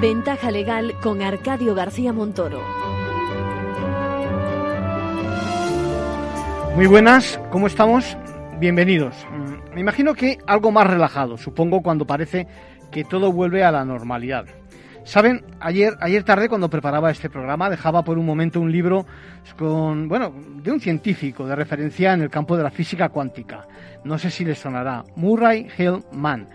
[0.00, 2.60] Ventaja legal con Arcadio García Montoro.
[6.76, 8.14] Muy buenas, ¿cómo estamos?
[8.58, 9.14] Bienvenidos.
[9.30, 12.46] Mm, me imagino que algo más relajado, supongo cuando parece
[12.90, 14.44] que todo vuelve a la normalidad.
[15.04, 19.04] Saben, ayer, ayer tarde cuando preparaba este programa dejaba por un momento un libro
[19.56, 23.66] con, bueno, de un científico de referencia en el campo de la física cuántica.
[24.02, 25.04] No sé si les sonará.
[25.16, 26.48] Murray Hill Mann.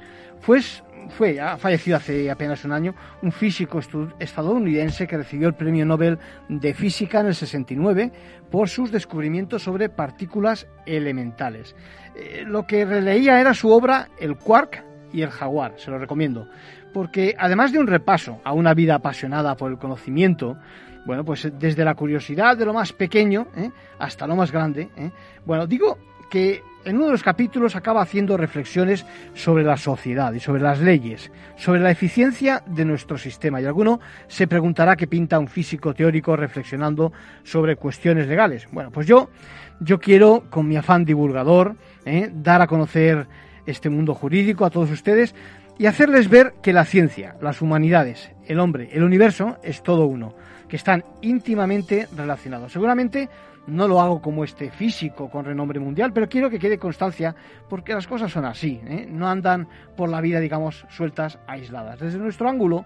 [0.43, 3.79] Pues fue, ha fallecido hace apenas un año, un físico
[4.17, 8.11] estadounidense que recibió el Premio Nobel de Física en el 69
[8.49, 11.75] por sus descubrimientos sobre partículas elementales.
[12.15, 16.47] Eh, lo que releía era su obra El Quark y el Jaguar, se lo recomiendo,
[16.93, 20.57] porque además de un repaso a una vida apasionada por el conocimiento,
[21.05, 23.71] bueno, pues desde la curiosidad de lo más pequeño ¿eh?
[23.99, 25.11] hasta lo más grande, ¿eh?
[25.45, 25.97] bueno, digo
[26.29, 30.79] que en uno de los capítulos acaba haciendo reflexiones sobre la sociedad y sobre las
[30.79, 33.59] leyes, sobre la eficiencia de nuestro sistema.
[33.59, 37.11] Y alguno se preguntará qué pinta un físico teórico reflexionando
[37.43, 38.67] sobre cuestiones legales.
[38.71, 39.29] Bueno, pues yo,
[39.79, 42.29] yo quiero, con mi afán divulgador, ¿eh?
[42.33, 43.27] dar a conocer
[43.65, 45.35] este mundo jurídico a todos ustedes
[45.79, 50.35] y hacerles ver que la ciencia, las humanidades, el hombre, el universo es todo uno,
[50.67, 52.73] que están íntimamente relacionados.
[52.73, 53.29] Seguramente
[53.65, 57.33] no lo hago como este físico con renombre mundial, pero quiero que quede constancia
[57.69, 59.07] porque las cosas son así, ¿eh?
[59.09, 61.99] no andan por la vida, digamos, sueltas, aisladas.
[61.99, 62.85] Desde nuestro ángulo,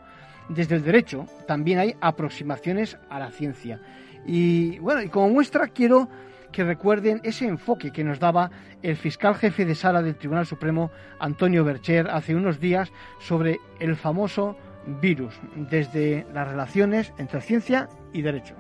[0.50, 3.80] desde el derecho, también hay aproximaciones a la ciencia.
[4.24, 6.10] Y bueno, y como muestra quiero
[6.54, 8.50] que recuerden ese enfoque que nos daba
[8.82, 13.98] el fiscal jefe de sala del Tribunal Supremo, Antonio Bercher, hace unos días sobre el
[13.98, 14.56] famoso
[15.02, 18.56] virus, desde las relaciones entre ciencia y derecho.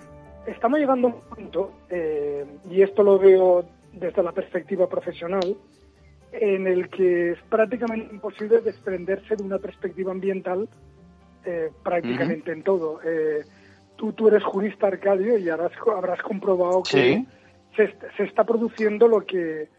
[0.45, 5.55] Estamos llegando a un punto, eh, y esto lo veo desde la perspectiva profesional,
[6.33, 10.67] en el que es prácticamente imposible desprenderse de una perspectiva ambiental
[11.45, 12.99] eh, prácticamente en todo.
[13.05, 13.43] Eh,
[13.95, 17.23] tú, tú eres jurista, Arcadio, y habrás, habrás comprobado que
[17.75, 19.69] se, se, está produciendo lo que,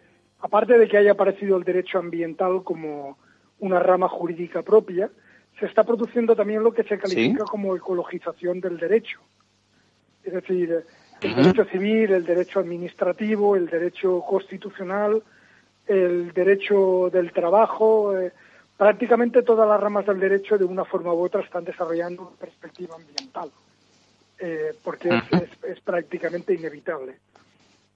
[0.40, 3.18] aparte de que haya aparecido el derecho ambiental como
[3.58, 5.10] una rama jurídica propia,
[5.58, 9.20] se está produciendo también lo que se califica como ecologización del derecho.
[10.24, 10.84] Es decir,
[11.20, 15.22] el derecho civil, el derecho administrativo, el derecho constitucional,
[15.86, 18.32] el derecho del trabajo, eh,
[18.76, 22.96] prácticamente todas las ramas del derecho de una forma u otra están desarrollando una perspectiva
[22.96, 23.50] ambiental,
[24.38, 25.10] eh, porque
[25.62, 27.16] es, prácticamente inevitable.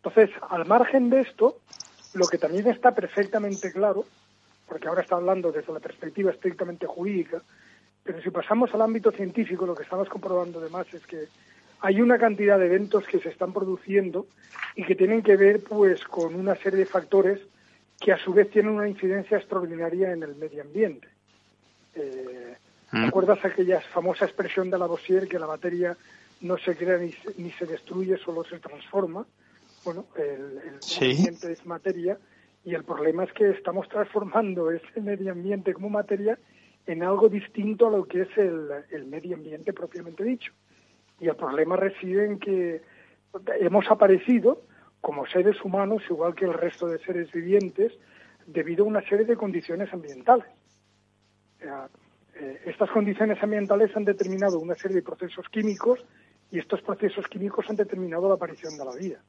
[0.03, 1.59] Entonces, al margen de esto,
[2.15, 4.05] lo que también está perfectamente claro,
[4.67, 7.43] porque ahora está hablando desde la perspectiva estrictamente jurídica,
[8.03, 11.29] pero si pasamos al ámbito científico, lo que estamos comprobando además es que
[11.81, 14.27] hay una cantidad de eventos que se están produciendo
[14.75, 17.41] y que tienen que ver pues con una serie de factores
[18.01, 21.09] que a su vez tienen una incidencia extraordinaria en el medio ambiente.
[21.95, 22.57] Eh,
[22.93, 23.05] mm.
[23.07, 25.97] ¿Recuerdas aquella famosa expresión de Lavoisier que la materia
[26.41, 29.27] no se crea ni se, destruye, solo se transforma?
[29.85, 32.19] Bueno, el, medio ambiente es materia
[32.65, 36.39] y el problema es que estamos transformando ese medio ambiente como materia
[36.87, 40.53] en algo distinto a lo que es el medio ambiente propiamente dicho.
[41.21, 42.83] Y el problema reside en que
[43.61, 44.63] hemos aparecido
[45.01, 47.93] como seres humanos, igual que el resto de seres vivientes,
[48.47, 50.47] debido a una serie de condiciones ambientales.
[51.61, 56.05] Eh, estas condiciones ambientales han determinado una serie de procesos químicos
[56.51, 59.23] y estos procesos químicos han determinado la aparición de la vida.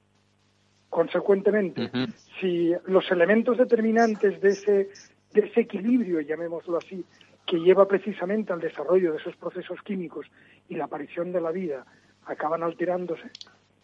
[0.89, 1.91] Consecuentemente,
[2.39, 4.89] si los elementos determinantes de ese,
[5.33, 7.05] de ese equilibrio, llamémoslo así,
[7.45, 10.25] que lleva precisamente al desarrollo de esos procesos químicos
[10.67, 11.85] y la aparición de la vida
[12.25, 13.29] acaban alterándose,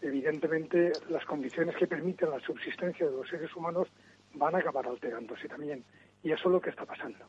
[0.01, 3.87] evidentemente las condiciones que permiten la subsistencia de los seres humanos
[4.33, 5.83] van a acabar alterándose también.
[6.23, 7.25] Y eso es lo que está pasando.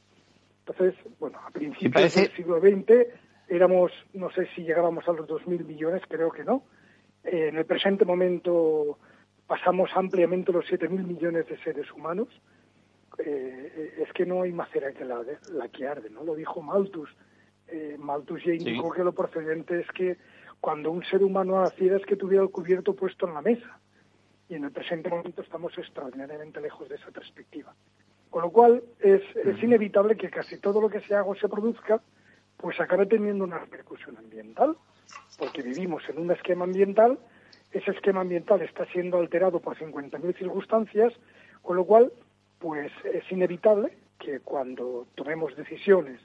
[0.66, 3.08] Entonces, bueno, a principios del siglo XX
[3.48, 6.64] éramos, no sé si llegábamos a los 2.000 millones, creo que no.
[7.24, 8.98] en el presente momento
[9.46, 12.28] pasamos ampliamente los 7.000 millones de seres humanos
[13.18, 15.22] eh, es que no hay macera que la,
[15.52, 16.24] la, que arde, ¿no?
[16.24, 17.08] Lo dijo Malthus.
[17.68, 20.18] Eh, Malthus ya indicó que lo procedente es que
[20.60, 23.78] cuando un ser humano naciera es que tuviera el cubierto puesto en la mesa.
[24.48, 27.74] Y en el presente momento estamos extraordinariamente lejos de esa perspectiva.
[28.30, 31.48] Con lo cual es, es inevitable que casi todo lo que se haga o se
[31.48, 32.00] produzca
[32.56, 34.76] pues acabe teniendo una repercusión ambiental,
[35.38, 37.18] porque vivimos en un esquema ambiental,
[37.76, 41.12] ese esquema ambiental está siendo alterado por 50.000 circunstancias,
[41.62, 42.12] con lo cual
[42.58, 46.20] pues es inevitable que cuando tomemos decisiones,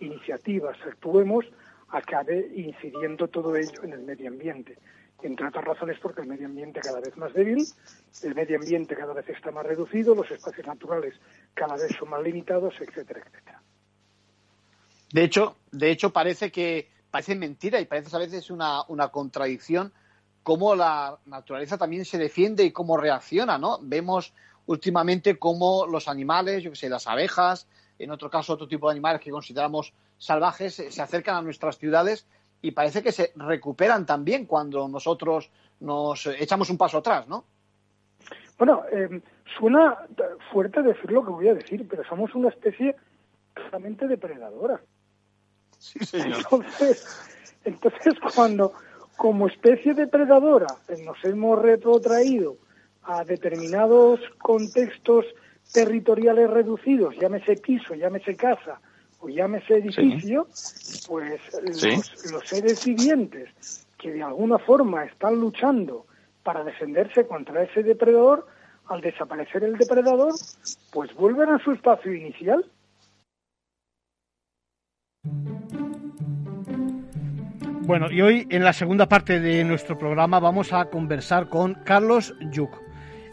[0.00, 1.44] iniciativas, actuemos,
[1.90, 4.78] acabe incidiendo todo ello en el medio ambiente.
[5.22, 7.64] Entre otras razones porque el medio ambiente cada vez más débil,
[8.24, 11.14] el medio ambiente cada vez está más reducido, los espacios naturales
[11.54, 13.62] cada vez son más limitados, etcétera, etcétera.
[15.12, 19.92] De hecho, de hecho parece que parece mentira y parece a veces una, una contradicción
[20.46, 23.80] cómo la naturaleza también se defiende y cómo reacciona, ¿no?
[23.82, 24.32] Vemos
[24.66, 27.66] últimamente cómo los animales, yo que sé, las abejas,
[27.98, 32.28] en otro caso otro tipo de animales que consideramos salvajes, se acercan a nuestras ciudades
[32.62, 35.50] y parece que se recuperan también cuando nosotros
[35.80, 37.44] nos echamos un paso atrás, ¿no?
[38.56, 39.20] Bueno, eh,
[39.58, 39.98] suena
[40.52, 42.94] fuerte decir lo que voy a decir, pero somos una especie
[43.52, 44.80] claramente depredadora.
[45.76, 46.38] Sí, señor.
[46.38, 48.72] Entonces, entonces cuando
[49.16, 50.66] como especie depredadora
[51.04, 52.56] nos hemos retrotraído
[53.02, 55.24] a determinados contextos
[55.72, 58.80] territoriales reducidos, llámese piso, llámese casa
[59.20, 60.46] o llámese edificio,
[61.08, 61.40] pues
[62.32, 66.06] Los, seres vivientes que de alguna forma están luchando
[66.42, 68.46] para defenderse contra ese depredador,
[68.86, 70.32] al desaparecer el depredador,
[70.92, 72.64] pues vuelven a su espacio inicial.
[77.86, 82.34] Bueno, y hoy en la segunda parte de nuestro programa vamos a conversar con Carlos
[82.50, 82.82] Yuk.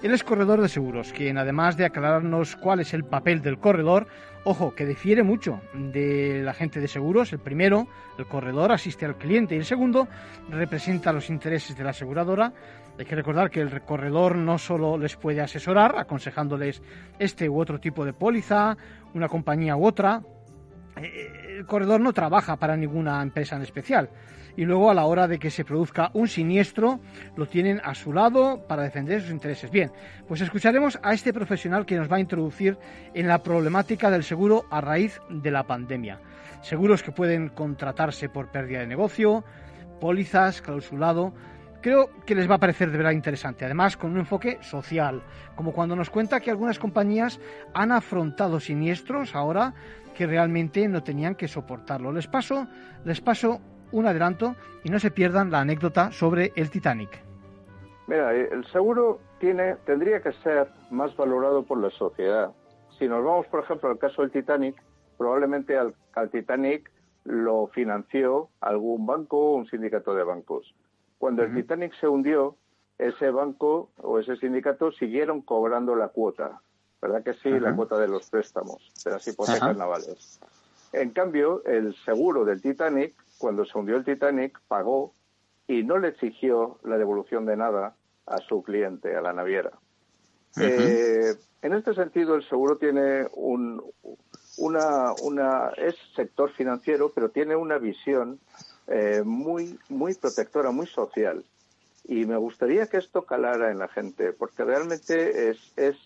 [0.03, 4.05] Él es corredor de seguros, quien además de aclararnos cuál es el papel del corredor,
[4.43, 7.33] ojo, que difiere mucho de la gente de seguros.
[7.33, 7.87] El primero,
[8.19, 10.07] el corredor, asiste al cliente y el segundo
[10.51, 12.53] representa los intereses de la aseguradora.
[12.99, 16.83] Hay que recordar que el corredor no solo les puede asesorar, aconsejándoles
[17.17, 18.77] este u otro tipo de póliza,
[19.15, 20.21] una compañía u otra.
[20.97, 24.11] Eh, el corredor no trabaja para ninguna empresa en especial
[24.55, 26.99] y luego a la hora de que se produzca un siniestro
[27.35, 29.71] lo tienen a su lado para defender sus intereses.
[29.71, 29.91] Bien,
[30.27, 32.77] pues escucharemos a este profesional que nos va a introducir
[33.13, 36.19] en la problemática del seguro a raíz de la pandemia.
[36.61, 39.43] Seguros que pueden contratarse por pérdida de negocio,
[39.99, 41.33] pólizas, clausulado,
[41.81, 43.65] creo que les va a parecer de verdad interesante.
[43.65, 45.21] Además, con un enfoque social,
[45.55, 47.39] como cuando nos cuenta que algunas compañías
[47.73, 49.73] han afrontado siniestros ahora
[50.15, 52.11] que realmente no tenían que soportarlo.
[52.11, 52.67] Les paso,
[53.03, 53.59] les paso
[53.93, 57.21] un adelanto y no se pierdan la anécdota sobre el Titanic.
[58.07, 62.51] Mira, eh, el seguro tiene, tendría que ser más valorado por la sociedad.
[62.99, 64.75] Si nos vamos, por ejemplo, al caso del Titanic,
[65.17, 65.95] probablemente al,
[66.31, 66.91] Titanic
[67.23, 70.75] lo financió algún banco o un sindicato de bancos.
[71.17, 72.57] Cuando el Titanic se hundió,
[72.97, 76.61] ese banco o ese sindicato siguieron cobrando la cuota,
[77.01, 77.49] ¿verdad que sí?
[77.49, 80.39] La cuota de los préstamos, de las hipotecas navales.
[80.91, 85.13] En cambio, el seguro del Titanic cuando se hundió el Titanic, pagó
[85.67, 87.93] y no le exigió la devolución de nada
[88.25, 89.71] a su cliente, a la naviera.
[90.61, 93.83] Eh, en este sentido, el seguro tiene un,
[94.59, 98.39] una, una, es sector financiero, pero tiene una visión
[98.87, 101.43] eh, muy, muy protectora, muy social.
[102.05, 105.97] Y me gustaría que esto calara en la gente, porque realmente es, es,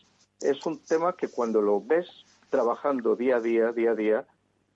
[0.42, 2.08] es un tema que cuando lo ves
[2.50, 4.26] trabajando día a día, día a día,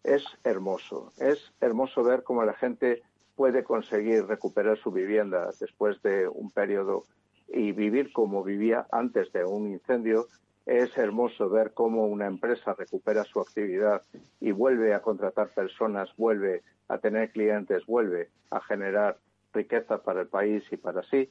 [0.04, 1.12] es hermoso.
[1.18, 3.04] Es hermoso ver cómo la gente
[3.36, 7.06] puede conseguir recuperar su vivienda después de un periodo
[7.48, 10.28] y vivir como vivía antes de un incendio.
[10.66, 14.02] Es hermoso ver cómo una empresa recupera su actividad
[14.40, 19.18] y vuelve a contratar personas, vuelve a tener clientes, vuelve a generar
[19.54, 21.30] riqueza para el país y para sí.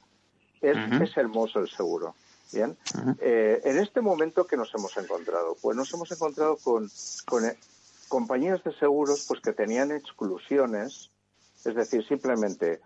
[0.60, 2.14] Es, es hermoso el seguro.
[2.52, 2.76] Bien.
[3.20, 6.88] Eh, en este momento que nos hemos encontrado, pues nos hemos encontrado con,
[7.26, 7.44] con
[8.10, 11.10] compañías de seguros pues que tenían exclusiones,
[11.64, 12.80] es decir, simplemente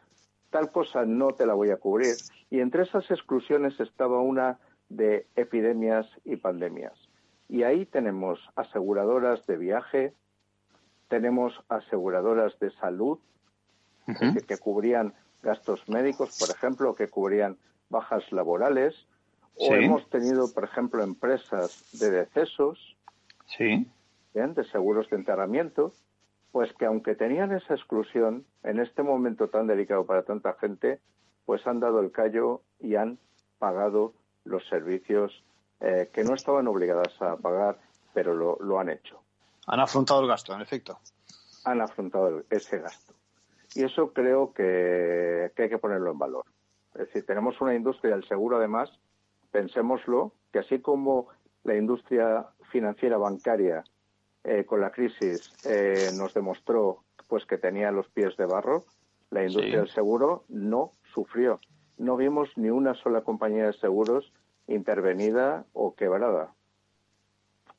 [0.51, 2.15] tal cosa no te la voy a cubrir.
[2.51, 6.93] Y entre esas exclusiones estaba una de epidemias y pandemias.
[7.49, 10.15] Y ahí tenemos aseguradoras de viaje,
[11.09, 13.19] tenemos aseguradoras de salud
[14.47, 17.57] que, cubrían gastos médicos, por ejemplo, que cubrían
[17.89, 18.95] bajas laborales,
[19.57, 22.97] o hemos tenido, por ejemplo, empresas de decesos,
[23.47, 23.89] sí
[24.35, 25.93] de seguros de enterramiento,
[26.51, 31.01] pues que aunque tenían esa exclusión, en este momento tan delicado para tanta gente,
[31.47, 33.19] pues han dado el callo y han
[33.59, 34.13] pagado
[34.45, 35.45] los servicios
[35.81, 37.79] eh, que no estaban obligadas a pagar,
[38.13, 39.21] pero lo, han hecho.
[39.67, 40.99] Han afrontado el gasto, en efecto.
[41.65, 43.15] Han afrontado ese gasto.
[43.75, 46.45] Y eso creo que, que hay que ponerlo en valor.
[46.95, 48.91] Es decir, tenemos una industria del seguro, además,
[49.53, 51.29] pensémoslo, que así como
[51.63, 53.85] la industria financiera bancaria
[54.45, 58.85] eh, con la crisis eh, nos demostró pues que tenía los pies de barro,
[59.31, 61.59] la industria del seguro no sufrió.
[61.97, 64.33] No vimos ni una sola compañía de seguros
[64.67, 66.55] intervenida o quebrada.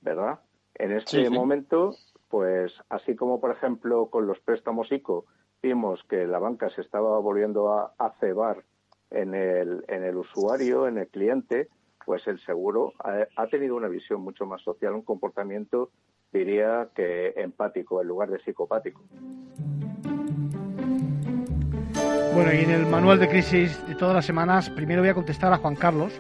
[0.02, 0.40] ¿Verdad?
[0.76, 1.96] En este momento,
[2.30, 5.26] pues así como por ejemplo con los préstamos ICO
[5.62, 8.64] vimos que la banca se estaba volviendo a, a cebar
[9.12, 11.70] en el, en el usuario, en el cliente,
[12.06, 15.90] pues el seguro ha, tenido una visión mucho más social, un comportamiento,
[16.38, 19.02] diría que empático en lugar de psicopático.
[22.34, 25.54] Bueno, y en el manual de crisis de todas las semanas, primero voy a contestar
[25.54, 26.12] a Juan Carlos.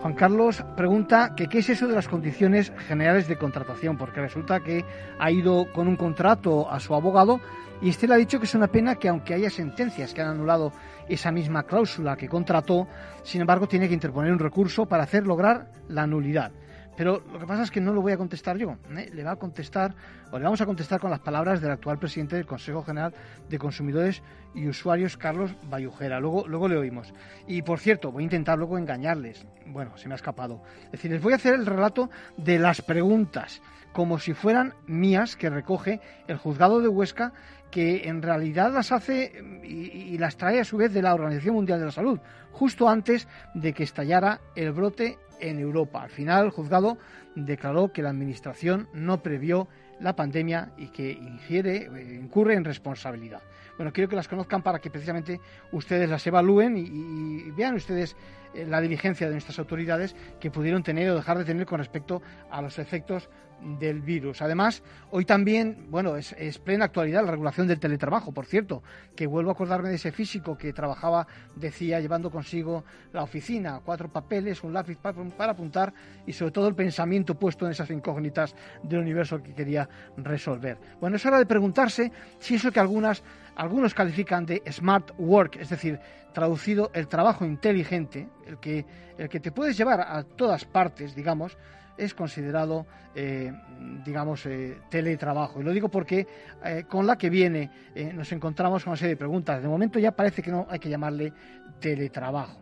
[0.00, 4.60] Juan Carlos pregunta que qué es eso de las condiciones generales de contratación, porque resulta
[4.60, 4.84] que
[5.18, 7.40] ha ido con un contrato a su abogado
[7.82, 10.28] y este le ha dicho que es una pena que aunque haya sentencias que han
[10.28, 10.72] anulado
[11.08, 12.86] esa misma cláusula que contrató,
[13.22, 16.52] sin embargo tiene que interponer un recurso para hacer lograr la nulidad.
[16.96, 18.76] Pero lo que pasa es que no lo voy a contestar yo.
[18.96, 19.10] ¿eh?
[19.12, 19.94] Le va a contestar,
[20.30, 23.12] o le vamos a contestar con las palabras del actual presidente del Consejo General
[23.48, 24.22] de Consumidores
[24.54, 26.20] y Usuarios, Carlos Bayujera.
[26.20, 27.12] Luego, luego le oímos.
[27.46, 29.46] Y por cierto, voy a intentar luego engañarles.
[29.66, 30.62] Bueno, se me ha escapado.
[30.86, 33.60] Es decir, les voy a hacer el relato de las preguntas,
[33.92, 37.32] como si fueran mías, que recoge el juzgado de Huesca
[37.76, 41.78] que en realidad las hace y, las trae a su vez de la Organización Mundial
[41.78, 42.18] de la Salud,
[42.50, 46.02] justo antes de que estallara el brote en Europa.
[46.02, 46.96] Al final, el juzgado
[47.34, 49.68] declaró que la Administración no previó
[50.00, 53.42] la pandemia y que ingiere, eh, incurre en responsabilidad.
[53.76, 55.38] Bueno, quiero que las conozcan para que precisamente
[55.70, 58.16] ustedes las evalúen y, vean ustedes
[58.54, 62.22] eh, la diligencia de nuestras autoridades que pudieron tener o dejar de tener con respecto
[62.50, 63.28] a los efectos
[63.60, 64.42] del virus.
[64.42, 68.82] Además, hoy también, bueno, es, plena actualidad la regulación del teletrabajo, por cierto,
[69.14, 74.08] que vuelvo a acordarme de ese físico que trabajaba, decía, llevando consigo la oficina, cuatro
[74.08, 75.92] papeles, un lápiz para, para apuntar
[76.26, 80.78] y sobre todo el pensamiento puesto en esas incógnitas del universo que quería resolver.
[81.00, 83.22] Bueno, es hora de preguntarse si eso que algunas
[83.56, 85.98] algunos califican de smart work, es decir,
[86.32, 88.84] traducido el trabajo inteligente, el que,
[89.16, 91.56] el que te puedes llevar a todas partes, digamos,
[91.96, 93.52] es considerado, eh,
[94.04, 95.60] digamos, eh, teletrabajo.
[95.60, 96.26] Y lo digo porque
[96.64, 97.70] eh, con la que viene
[98.14, 99.62] nos encontramos con una serie de preguntas.
[99.62, 101.32] De momento ya parece que no hay que llamarle
[101.80, 102.60] teletrabajo.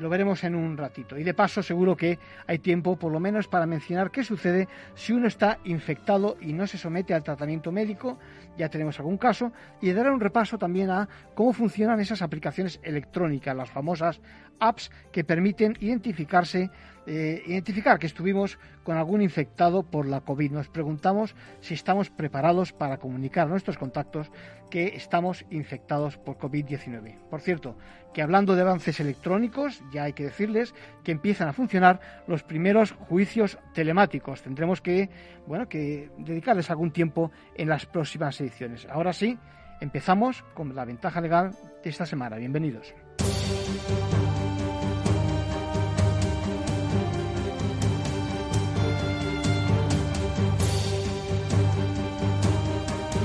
[0.00, 1.16] lo veremos en un ratito.
[1.16, 5.12] Y de paso seguro que hay tiempo por lo menos para mencionar qué sucede si
[5.12, 8.18] uno está infectado y no se somete al tratamiento médico.
[8.58, 9.52] Ya tenemos algún caso.
[9.80, 14.20] Y dar un repaso también a cómo funcionan esas aplicaciones electrónicas, las famosas
[14.62, 16.70] apps que permiten identificarse
[17.06, 20.52] eh, identificar que estuvimos con algún infectado por la COVID.
[20.52, 24.30] Nos preguntamos si estamos preparados para comunicar a nuestros contactos
[24.70, 27.18] que estamos infectados por COVID-19.
[27.28, 27.76] Por cierto,
[28.14, 32.92] que hablando de avances electrónicos, ya hay que decirles que empiezan a funcionar los primeros
[32.92, 34.42] juicios telemáticos.
[34.42, 35.10] Tendremos que,
[35.46, 38.86] bueno, que dedicarles algún tiempo en las próximas ediciones.
[38.88, 39.38] Ahora sí,
[39.80, 41.50] empezamos con la ventaja legal
[41.82, 42.36] de esta semana.
[42.36, 42.94] Bienvenidos.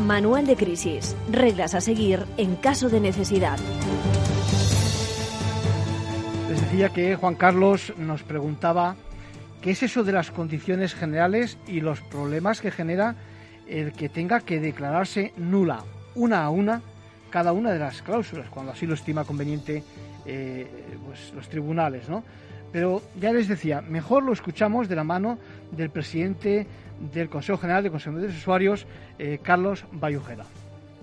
[0.08, 1.18] Manual de crisis.
[1.30, 3.60] Reglas a seguir en caso de necesidad.
[6.50, 8.96] Les decía que Juan Carlos nos preguntaba
[9.62, 13.16] qué es eso de las condiciones generales y los problemas que genera
[13.68, 15.84] el que tenga que declararse nula
[16.16, 16.82] una a una
[17.30, 19.84] cada una de las cláusulas, cuando así lo estima conveniente
[20.26, 20.68] eh,
[21.06, 22.24] pues, los tribunales, ¿no?
[22.72, 25.38] Pero ya les decía, mejor lo escuchamos de la mano
[25.72, 26.66] del presidente
[27.00, 28.86] del Consejo General de Consumidores y Usuarios,
[29.20, 30.46] eh, Carlos Bayujera.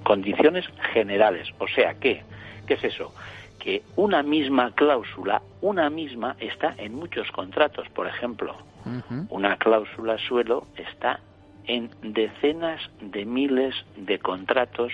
[0.02, 2.22] Condiciones generales, o sea, ¿qué?
[2.66, 3.14] ¿Qué es eso?
[3.58, 7.88] Que una misma cláusula, una misma, está en muchos contratos.
[7.88, 8.54] Por ejemplo,
[9.30, 11.20] una cláusula suelo está
[11.66, 14.92] en decenas de miles de contratos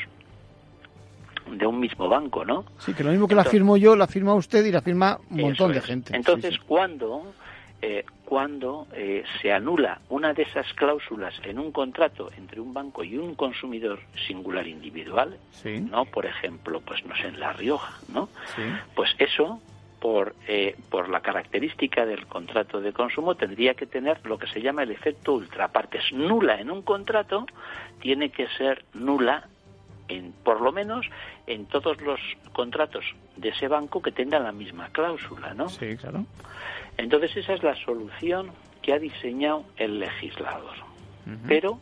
[1.51, 2.65] de un mismo banco, ¿no?
[2.79, 5.41] Sí, que lo mismo que la firmo yo, la firma usted y la firma un
[5.41, 6.15] montón de gente.
[6.15, 7.33] Entonces, cuando
[7.83, 13.03] eh, cuando eh, se anula una de esas cláusulas en un contrato entre un banco
[13.03, 16.05] y un consumidor singular individual, ¿no?
[16.05, 18.29] Por ejemplo, pues no sé, en La Rioja, ¿no?
[18.95, 19.61] Pues eso,
[19.99, 24.61] por, eh, por la característica del contrato de consumo, tendría que tener lo que se
[24.61, 26.13] llama el efecto ultrapartes.
[26.13, 27.47] Nula en un contrato
[28.01, 29.49] tiene que ser nula
[30.11, 31.07] en, por lo menos
[31.47, 32.21] en todos los
[32.53, 33.05] contratos
[33.37, 35.69] de ese banco que tengan la misma cláusula, ¿no?
[35.69, 36.25] Sí, claro.
[36.97, 38.51] Entonces esa es la solución
[38.83, 40.91] que ha diseñado el legislador.
[41.47, 41.79] Pero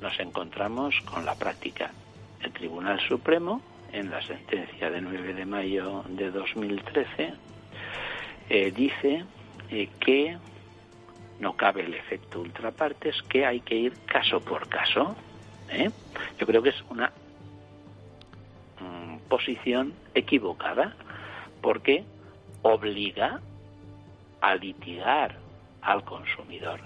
[0.00, 1.90] nos encontramos con la práctica.
[2.42, 3.60] El Tribunal Supremo,
[3.92, 7.34] en la sentencia de 9 de mayo de 2013,
[8.48, 9.24] eh, dice
[9.70, 10.38] eh, que
[11.40, 15.14] no cabe el efecto ultrapartes, que hay que ir caso por caso.
[15.70, 15.90] ¿eh?
[16.38, 17.12] Yo creo que es una
[19.30, 20.94] posición equivocada
[21.62, 22.04] porque
[22.60, 23.40] obliga
[24.42, 25.38] a litigar
[25.80, 26.80] al consumidor.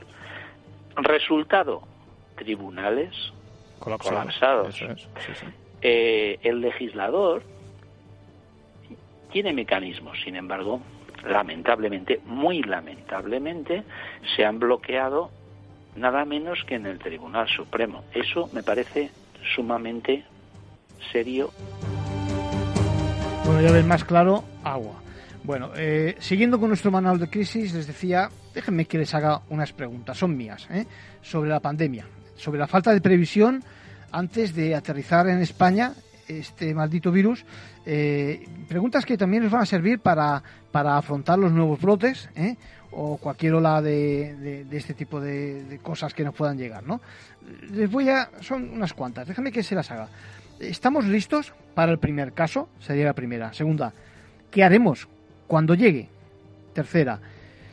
[0.96, 1.82] Resultado,
[2.36, 3.32] tribunales
[3.80, 4.80] colapsados.
[5.82, 7.42] eh, el legislador
[9.32, 10.80] tiene mecanismos, sin embargo,
[11.24, 13.82] lamentablemente, muy lamentablemente,
[14.36, 15.30] se han bloqueado
[15.96, 18.04] nada menos que en el Tribunal Supremo.
[18.14, 19.10] Eso me parece
[19.54, 20.24] sumamente
[21.12, 21.50] serio.
[23.44, 25.02] Bueno, ya ves más claro, agua.
[25.42, 29.72] Bueno, eh, siguiendo con nuestro manual de crisis, les decía, déjenme que les haga unas
[29.72, 30.86] preguntas, son mías, ¿eh?
[31.20, 33.62] sobre la pandemia, sobre la falta de previsión
[34.10, 35.92] antes de aterrizar en España
[36.26, 37.44] este maldito virus.
[37.84, 42.56] Eh, preguntas que también les van a servir para, para afrontar los nuevos brotes ¿eh?
[42.92, 46.84] o cualquier ola de, de, este tipo de, cosas que nos puedan llegar.
[46.84, 47.00] ¿no?
[47.72, 48.30] Les voy a.
[48.40, 50.08] Son unas cuantas, déjame que se las haga.
[50.60, 52.68] ¿Estamos listos para el primer caso?
[52.80, 53.52] Sería la primera.
[53.52, 53.92] Segunda,
[54.50, 55.08] ¿qué haremos
[55.46, 56.08] cuando llegue?
[56.72, 57.20] Tercera,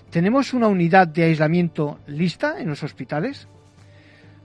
[0.10, 3.48] ¿tenemos una unidad de aislamiento lista en los hospitales?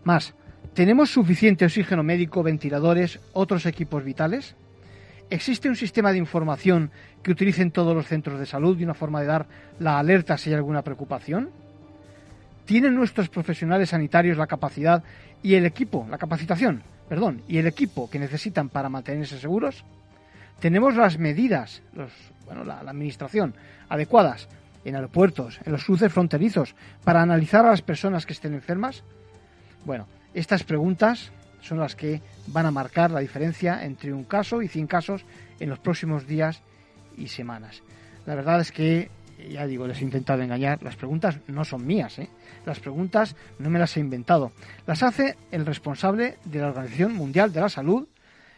[0.04, 0.34] Más,
[0.76, 4.56] ¿Tenemos suficiente oxígeno médico, ventiladores, otros equipos vitales?
[5.30, 6.90] ¿Existe un sistema de información
[7.22, 9.46] que utilicen todos los centros de salud y una forma de dar
[9.78, 11.48] la alerta si hay alguna preocupación?
[12.66, 15.02] ¿Tienen nuestros profesionales sanitarios la capacidad
[15.42, 19.84] y el equipo, la capacitación, perdón, y el equipo que necesitan para mantenerse seguros?
[20.60, 21.82] ¿Tenemos las medidas,
[22.46, 23.54] bueno, la, la administración
[23.88, 24.48] adecuadas
[24.84, 29.02] en aeropuertos, en los cruces fronterizos, para analizar a las personas que estén enfermas?
[29.84, 34.68] Bueno, estas preguntas son las que van a marcar la diferencia entre un caso y
[34.68, 35.24] 100 casos
[35.58, 36.62] en los próximos días
[37.16, 37.82] y semanas.
[38.24, 39.10] La verdad es que,
[39.50, 42.28] ya digo, les he intentado engañar, las preguntas no son mías, ¿eh?
[42.64, 44.52] las preguntas no me las he inventado,
[44.86, 48.08] las hace el responsable de la Organización Mundial de la Salud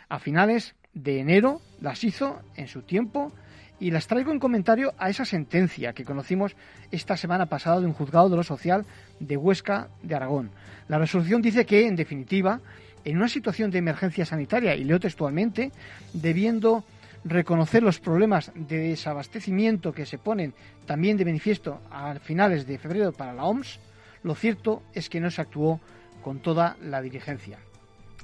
[0.09, 3.33] a finales de enero, las hizo en su tiempo
[3.81, 6.57] y las traigo en comentario a esa sentencia que conocimos
[6.91, 8.85] esta semana pasada de un juzgado de lo social
[9.21, 10.51] de Huesca de Aragón.
[10.89, 12.61] La resolución dice que, en definitiva,
[13.05, 15.71] en una situación de emergencia sanitaria, y leo textualmente,
[16.13, 16.85] debiendo
[17.29, 20.55] reconocer los problemas de desabastecimiento que se ponen
[20.87, 23.79] también de manifiesto a finales de febrero para la OMS,
[24.23, 25.81] lo cierto es que no se actuó
[26.23, 27.59] con toda la diligencia.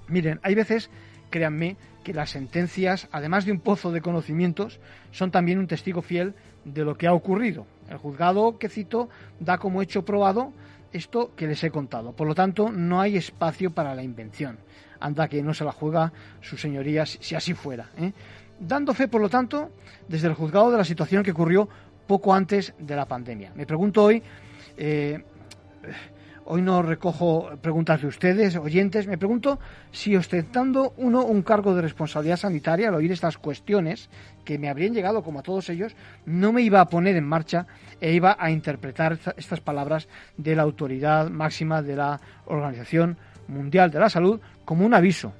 [0.08, 0.90] Miren, hay veces,
[1.30, 6.34] créanme, que las sentencias, además de un pozo de conocimientos, son también un testigo fiel
[6.64, 7.66] de lo que ha ocurrido.
[7.88, 9.08] El juzgado que cito
[9.40, 10.52] da como hecho probado
[10.92, 12.12] esto que les he contado.
[12.12, 14.58] Por lo tanto, no hay espacio para la invención.
[15.00, 17.90] Anda que no se la juega sus señorías si así fuera.
[17.98, 18.12] ¿eh?
[18.58, 19.70] Dando fe, por lo tanto,
[20.08, 21.68] desde el juzgado de la situación que ocurrió
[22.06, 23.52] poco antes de la pandemia.
[23.54, 24.22] Me pregunto hoy,
[24.76, 25.22] eh,
[26.46, 29.06] Hoy no recojo preguntas de ustedes, oyentes.
[29.06, 29.58] Me pregunto
[29.92, 34.10] si ostentando uno un cargo de responsabilidad sanitaria al oír estas cuestiones
[34.44, 37.66] que me habrían llegado como a todos ellos, no me iba a poner en marcha
[37.98, 43.16] e iba a interpretar estas palabras de la autoridad máxima de la Organización
[43.48, 45.32] Mundial de la Salud como un aviso,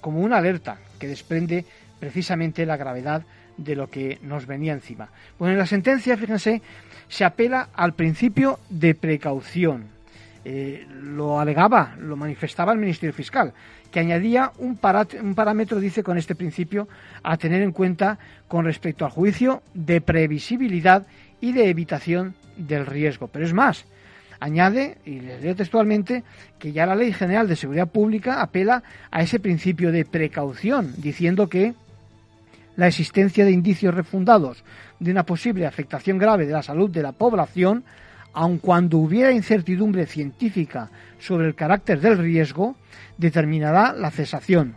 [0.00, 1.64] como una alerta que desprende
[2.04, 3.22] precisamente la gravedad
[3.56, 5.08] de lo que nos venía encima.
[5.38, 6.60] Bueno, en la sentencia, fíjense,
[7.08, 9.86] se apela al principio de precaución
[10.44, 13.54] eh, lo alegaba, lo manifestaba el Ministerio Fiscal,
[13.90, 14.78] que añadía un,
[15.22, 16.88] un parámetro, dice, con este principio
[17.22, 21.06] a tener en cuenta con respecto al juicio de previsibilidad
[21.40, 23.28] y de evitación del riesgo.
[23.28, 23.86] Pero es más,
[24.40, 26.22] añade, y les leo textualmente,
[26.58, 31.48] que ya la Ley General de Seguridad Pública apela a ese principio de precaución, diciendo
[31.48, 31.72] que
[32.76, 34.64] la existencia de indicios refundados
[34.98, 37.84] de una posible afectación grave de la salud de la población
[38.34, 42.76] aun cuando hubiera incertidumbre científica sobre el carácter del riesgo,
[43.16, 44.76] determinará la cesación,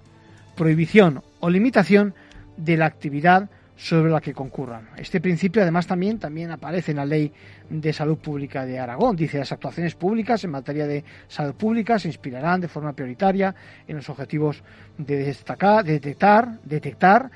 [0.56, 2.14] prohibición o limitación
[2.56, 4.90] de la actividad sobre la que concurran.
[4.98, 7.32] Este principio además también, también aparece en la Ley
[7.70, 9.16] de Salud Pública de Aragón.
[9.16, 13.54] Dice las actuaciones públicas en materia de salud pública se inspirarán de forma prioritaria
[13.88, 14.64] en los objetivos
[14.98, 17.30] de destacar, detectar, detectar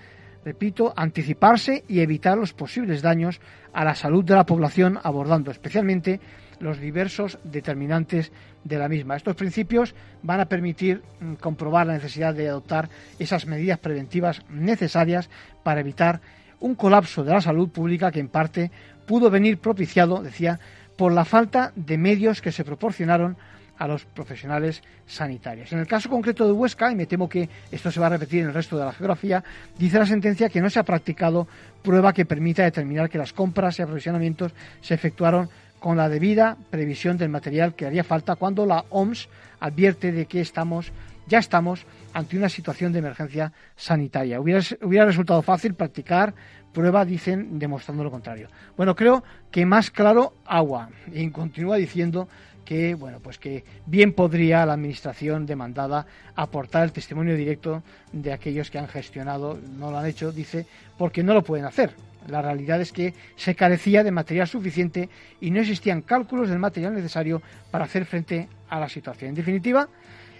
[0.44, 3.40] repito, anticiparse y evitar los posibles daños
[3.74, 6.20] a la salud de la población, abordando especialmente
[6.60, 8.32] los diversos determinantes
[8.64, 9.16] de la misma.
[9.16, 15.30] Estos principios van a permitir mm, comprobar la necesidad de adoptar esas medidas preventivas necesarias
[15.64, 16.22] para evitar
[16.60, 18.72] un colapso de la salud pública que en parte
[19.08, 20.60] pudo venir propiciado, decía,
[20.96, 23.38] por la falta de medios que se proporcionaron
[23.82, 25.74] a los profesionales sanitarios.
[25.74, 28.42] En el caso concreto de Huesca, y me temo que esto se va a repetir
[28.42, 29.44] en el resto de la geografía,
[29.76, 31.48] dice la sentencia que no se ha practicado
[31.82, 37.18] prueba que permita determinar que las compras y aprovisionamientos se efectuaron con la debida previsión
[37.18, 39.28] del material que haría falta cuando la OMS
[39.60, 40.92] advierte de que estamos
[41.28, 44.40] ya estamos ante una situación de emergencia sanitaria.
[44.40, 46.34] Hubiera, hubiera resultado fácil practicar
[46.72, 48.50] prueba, dicen, demostrando lo contrario.
[48.78, 50.90] Bueno, creo que más claro, agua.
[51.12, 52.28] Y continúa diciendo
[52.66, 58.70] que bueno pues que bien podría la administración demandada aportar el testimonio directo de aquellos
[58.70, 60.66] que han gestionado no lo han hecho dice
[60.98, 61.94] porque no lo pueden hacer
[62.28, 66.94] la realidad es que se carecía de material suficiente y no existían cálculos del material
[66.94, 69.30] necesario para hacer frente a la situación.
[69.30, 69.90] En definitiva,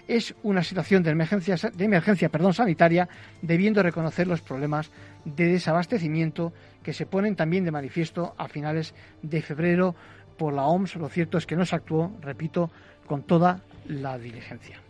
[0.08, 3.08] es una situación de emergencia, de emergencia perdón, sanitaria,
[3.42, 4.92] debiendo reconocer los problemas
[5.26, 6.54] de desabastecimiento
[6.84, 9.96] que se ponen también de manifiesto a finales de febrero
[10.42, 10.96] por la OMS.
[10.96, 12.72] Lo cierto es que no se actuó, repito,
[13.06, 14.82] con toda la diligencia.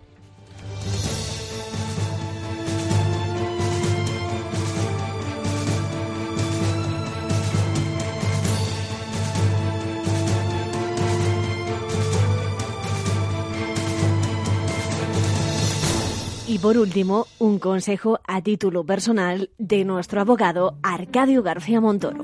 [16.48, 22.24] Y por último, un consejo a título personal de nuestro abogado Arcadio García Montoro.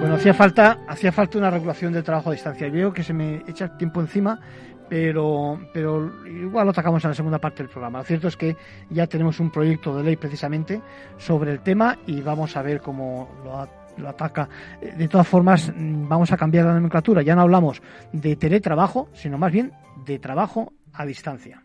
[0.00, 2.70] Bueno, hacía falta, hacía falta una regulación del trabajo a distancia.
[2.70, 4.40] Veo que se me echa el tiempo encima,
[4.88, 7.98] pero, pero igual lo atacamos en la segunda parte del programa.
[7.98, 8.56] Lo cierto es que
[8.88, 10.80] ya tenemos un proyecto de ley precisamente
[11.18, 14.48] sobre el tema y vamos a ver cómo lo lo ataca.
[14.80, 17.22] De todas formas, vamos a cambiar la nomenclatura.
[17.22, 17.82] Ya no hablamos
[18.12, 19.72] de teletrabajo, sino más bien
[20.06, 21.62] de trabajo a distancia.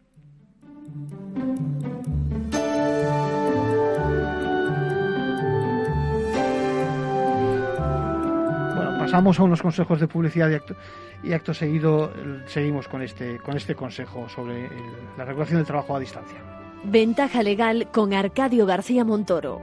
[9.05, 10.75] Pasamos a unos consejos de publicidad y acto,
[11.23, 12.11] y acto seguido
[12.47, 14.67] seguimos con este, con este consejo sobre
[15.15, 16.39] la regulación del trabajo a distancia.
[16.83, 19.61] Ventaja legal con Arcadio García Montoro.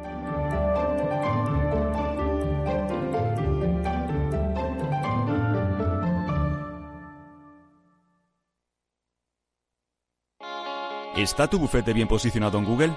[11.17, 12.93] ¿Está tu bufete bien posicionado en Google?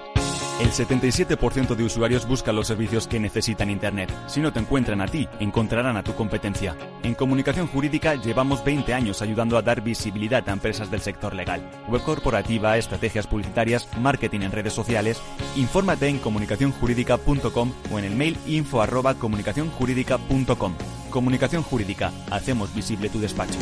[0.58, 4.10] El 77% de usuarios buscan los servicios que necesitan Internet.
[4.26, 6.74] Si no te encuentran a ti, encontrarán a tu competencia.
[7.02, 11.70] En comunicación jurídica llevamos 20 años ayudando a dar visibilidad a empresas del sector legal.
[11.88, 15.20] Web corporativa, estrategias publicitarias, marketing en redes sociales.
[15.56, 20.72] Infórmate en comunicacionjurídica.com o en el mail info arroba comunicacionjurídica.com.
[21.10, 22.12] Comunicación Jurídica.
[22.30, 23.58] Hacemos visible tu despacho.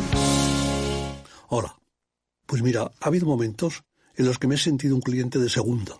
[1.49, 1.75] Hola.
[2.45, 3.83] Pues mira, ha habido momentos
[4.15, 5.99] en los que me he sentido un cliente de segunda.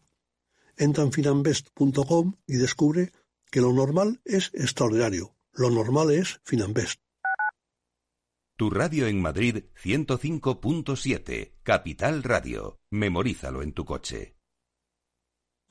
[0.81, 3.11] Entra en finambest.com y descubre
[3.51, 5.35] que lo normal es extraordinario.
[5.53, 6.99] Lo normal es Finambest.
[8.57, 12.79] Tu radio en Madrid 105.7, Capital Radio.
[12.89, 14.40] Memorízalo en tu coche.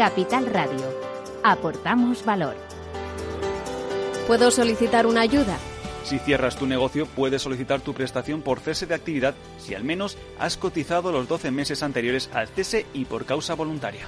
[0.00, 0.86] Capital Radio.
[1.44, 2.56] Aportamos valor.
[4.26, 5.58] ¿Puedo solicitar una ayuda?
[6.04, 10.16] Si cierras tu negocio, puedes solicitar tu prestación por cese de actividad si al menos
[10.38, 14.06] has cotizado los 12 meses anteriores al cese y por causa voluntaria.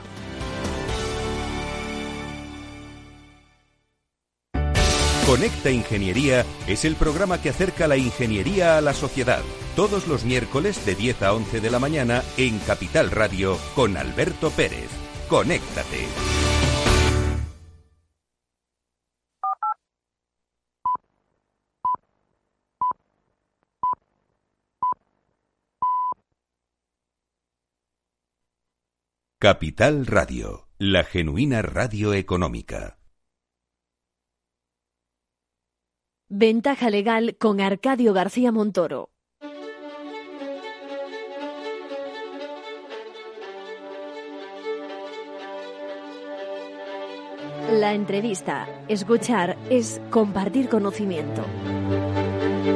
[5.27, 9.43] Conecta Ingeniería es el programa que acerca la ingeniería a la sociedad.
[9.77, 14.49] Todos los miércoles de 10 a 11 de la mañana en Capital Radio con Alberto
[14.49, 15.02] Pérez.
[15.33, 15.97] Conéctate.
[29.39, 32.99] Capital Radio, la genuina radio económica.
[36.29, 39.09] Ventaja legal con Arcadio García Montoro.
[47.83, 51.43] La entrevista, escuchar, es compartir conocimiento.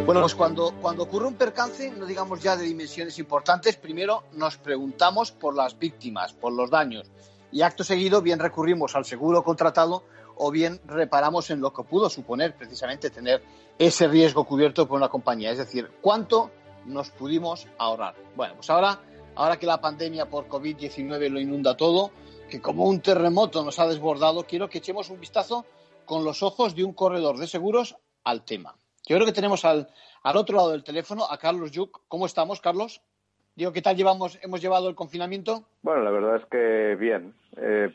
[0.05, 4.57] Bueno, pues cuando, cuando ocurre un percance, no digamos ya de dimensiones importantes, primero nos
[4.57, 7.09] preguntamos por las víctimas, por los daños,
[7.53, 10.03] y acto seguido bien recurrimos al seguro contratado
[10.35, 13.45] o bien reparamos en lo que pudo suponer precisamente tener
[13.79, 15.53] ese riesgo cubierto por una compañía.
[15.53, 16.51] Es decir, ¿cuánto
[16.85, 18.17] nos pudimos ahorrar?
[18.35, 18.99] Bueno, pues ahora,
[19.37, 22.11] ahora que la pandemia por COVID-19 lo inunda todo,
[22.49, 25.65] que como un terremoto nos ha desbordado, quiero que echemos un vistazo
[26.05, 28.77] con los ojos de un corredor de seguros al tema.
[29.07, 29.89] Yo creo que tenemos al,
[30.23, 32.03] al otro lado del teléfono a Carlos Yuc.
[32.09, 33.03] ¿Cómo estamos, Carlos?
[33.55, 35.65] Digo, ¿qué tal llevamos, hemos llevado el confinamiento?
[35.83, 37.35] Bueno, la verdad es que bien.
[37.57, 37.95] Eh,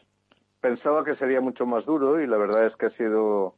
[0.60, 3.56] pensaba que sería mucho más duro y la verdad es que ha sido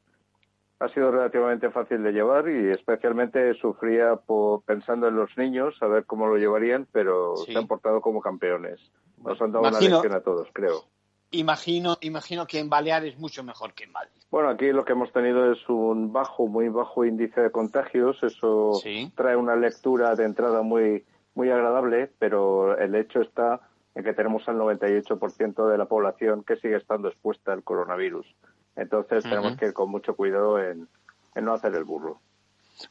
[0.84, 5.88] ha sido relativamente fácil de llevar y especialmente sufría por, pensando en los niños, a
[5.88, 8.82] ver cómo lo llevarían, pero se han portado como campeones.
[9.24, 10.84] Nos han dado una lección a todos, creo.
[11.32, 14.22] Imagino, imagino que en Baleares mucho mejor que en Madrid.
[14.30, 18.22] Bueno, aquí lo que hemos tenido es un bajo, muy bajo índice de contagios.
[18.22, 18.74] Eso
[19.16, 23.62] trae una lectura de entrada muy, muy agradable, pero el hecho está
[23.96, 28.28] en que tenemos el 98% de la población que sigue estando expuesta al coronavirus.
[28.76, 30.88] Entonces tenemos que ir con mucho cuidado en,
[31.36, 32.20] no hacer el burro.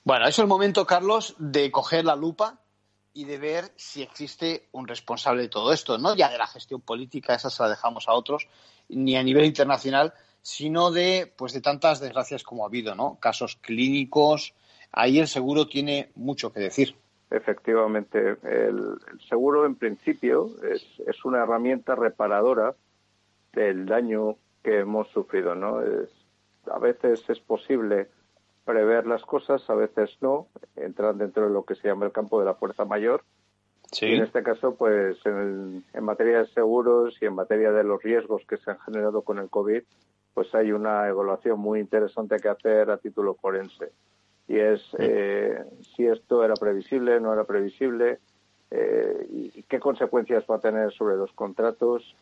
[0.04, 2.60] Bueno, es el momento, Carlos, de coger la lupa
[3.14, 6.80] y de ver si existe un responsable de todo esto, no ya de la gestión
[6.80, 8.48] política, esa se la dejamos a otros,
[8.88, 13.18] ni a nivel internacional, sino de pues de tantas desgracias como ha habido, ¿no?
[13.20, 14.54] Casos clínicos,
[14.92, 16.96] ahí el seguro tiene mucho que decir.
[17.30, 22.74] Efectivamente, el, seguro en principio es, es, una herramienta reparadora
[23.52, 25.82] del daño que hemos sufrido, ¿no?
[25.82, 26.10] Es,
[26.70, 28.08] a veces es posible
[28.64, 30.46] prever las cosas, a veces no,
[30.76, 33.24] entran dentro de lo que se llama el campo de la fuerza mayor.
[34.00, 38.02] Y en este caso, pues en, en, materia de seguros y en materia de los
[38.02, 39.82] riesgos que se han generado con el COVID,
[40.32, 43.92] pues hay una evaluación muy interesante que hacer a título forense
[44.48, 48.18] y es eh, si esto era previsible, no era previsible,
[48.70, 52.14] eh, y qué consecuencias va a tener sobre los contratos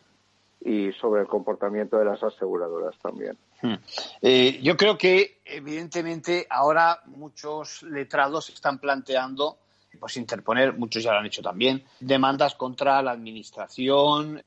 [0.60, 3.36] y sobre el comportamiento de las aseguradoras también.
[3.62, 3.74] Hmm.
[4.20, 9.58] Eh, yo creo que, evidentemente, ahora muchos letrados están planteando
[9.98, 14.42] pues interponer, muchos ya lo han hecho también, demandas contra la administración,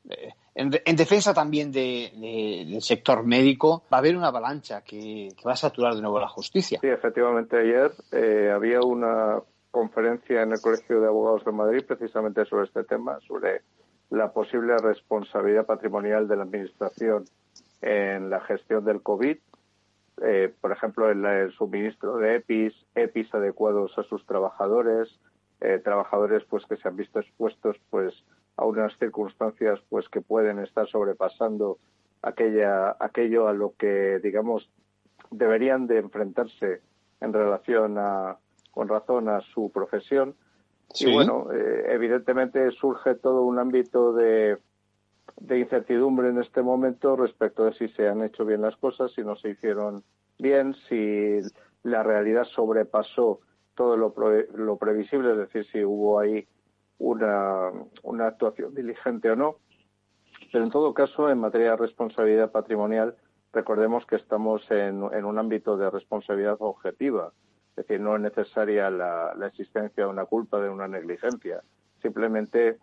[0.56, 5.96] en, defensa también del sector médico, va a haber una avalancha que, va a saturar
[5.96, 6.80] de nuevo la justicia.
[6.80, 9.40] Sí, efectivamente, ayer eh, había una
[9.72, 13.62] conferencia en el Colegio de Abogados de Madrid precisamente sobre este tema, sobre
[14.14, 17.26] la posible responsabilidad patrimonial de la Administración
[17.82, 19.38] en la gestión del COVID.
[20.22, 25.20] Eh, por ejemplo, el, el, suministro de EPIs, EPIs adecuados a sus trabajadores,
[25.62, 28.14] eh, trabajadores pues que se han visto expuestos pues
[28.56, 31.80] a unas circunstancias pues que pueden estar sobrepasando
[32.22, 34.70] aquella aquello a lo que digamos
[35.32, 36.82] deberían de enfrentarse
[37.20, 38.38] en relación a
[38.70, 40.36] con razón a su profesión
[40.96, 44.58] y bueno eh, evidentemente surge todo un ámbito de
[45.38, 49.24] de incertidumbre en este momento respecto de si se han hecho bien las cosas, si
[49.24, 50.04] no se hicieron
[50.40, 51.40] bien, si
[51.84, 53.40] la realidad sobrepasó
[53.76, 54.14] todo lo,
[54.56, 56.48] lo previsible, es decir, si hubo ahí
[57.00, 57.72] una,
[58.04, 59.58] una actuación diligente o no.
[60.52, 63.16] Pero en todo caso, en materia de responsabilidad patrimonial,
[63.52, 67.34] recordemos que estamos en, en un ámbito de responsabilidad objetiva.
[67.76, 71.64] Es decir, no es necesaria la, existencia de una culpa, de una negligencia.
[72.02, 72.78] Simplemente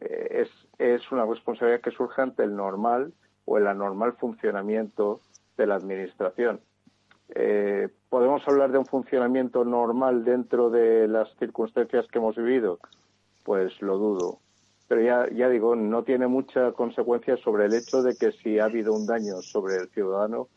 [0.00, 0.46] eh,
[0.78, 3.12] es, una responsabilidad que surge ante el normal
[3.44, 5.20] o el anormal funcionamiento
[5.56, 6.60] de la Administración.
[7.34, 12.80] Eh, ¿Podemos hablar de un funcionamiento normal dentro de las circunstancias que hemos vivido?
[13.44, 14.38] pues lo dudo.
[14.88, 18.92] Pero ya digo, no tiene mucha consecuencia sobre el hecho de que si ha habido
[18.92, 20.48] un daño sobre el ciudadano,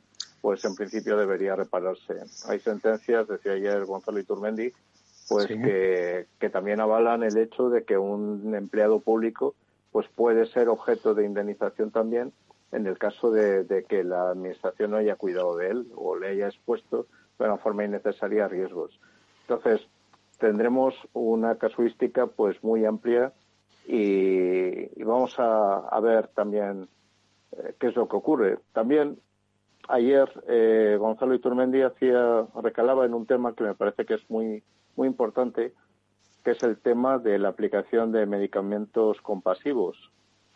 [0.41, 2.15] pues en principio debería repararse.
[2.47, 4.71] Hay sentencias, decía ayer Gonzalo Iturmendi,
[5.27, 9.55] pues que, que también avalan el hecho de que un empleado público
[9.91, 12.33] pues puede ser objeto de indemnización también
[12.71, 16.27] en el caso de, de, que la administración no haya cuidado de él o le
[16.27, 17.07] haya expuesto
[17.39, 18.99] de una forma innecesaria a riesgos.
[19.47, 19.87] Entonces,
[20.37, 23.33] tendremos una casuística pues muy amplia
[23.87, 26.87] y, vamos a, ver también
[27.51, 28.59] eh, qué es lo que ocurre.
[28.73, 29.19] También
[29.87, 34.63] ayer eh, Gonzalo Iturmendi hacía recalaba en un tema que me parece que es muy
[34.95, 35.73] muy importante,
[36.43, 40.11] que es el tema de la aplicación de medicamentos compasivos.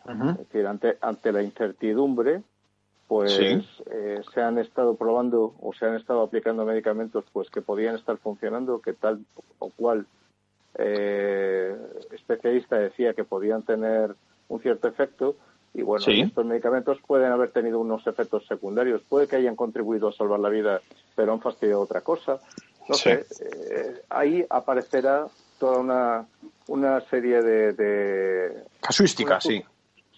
[0.06, 2.42] Es decir, ante, ante la incertidumbre,
[3.08, 3.40] pues
[3.92, 8.18] eh, se han estado probando o se han estado aplicando medicamentos pues que podían estar
[8.18, 9.20] funcionando, que tal
[9.60, 10.08] o cual
[10.76, 11.76] eh,
[12.12, 14.16] especialista decía que podían tener
[14.48, 15.36] un cierto efecto
[15.74, 20.14] y bueno, estos medicamentos pueden haber tenido unos efectos secundarios, puede que hayan contribuido a
[20.14, 20.82] salvar la vida,
[21.16, 22.40] pero han fastidiado otra cosa.
[22.88, 25.28] No sé, eh, ahí aparecerá
[25.60, 26.28] toda una,
[26.68, 27.74] una serie de...
[27.74, 29.64] de Casuísticas, sí.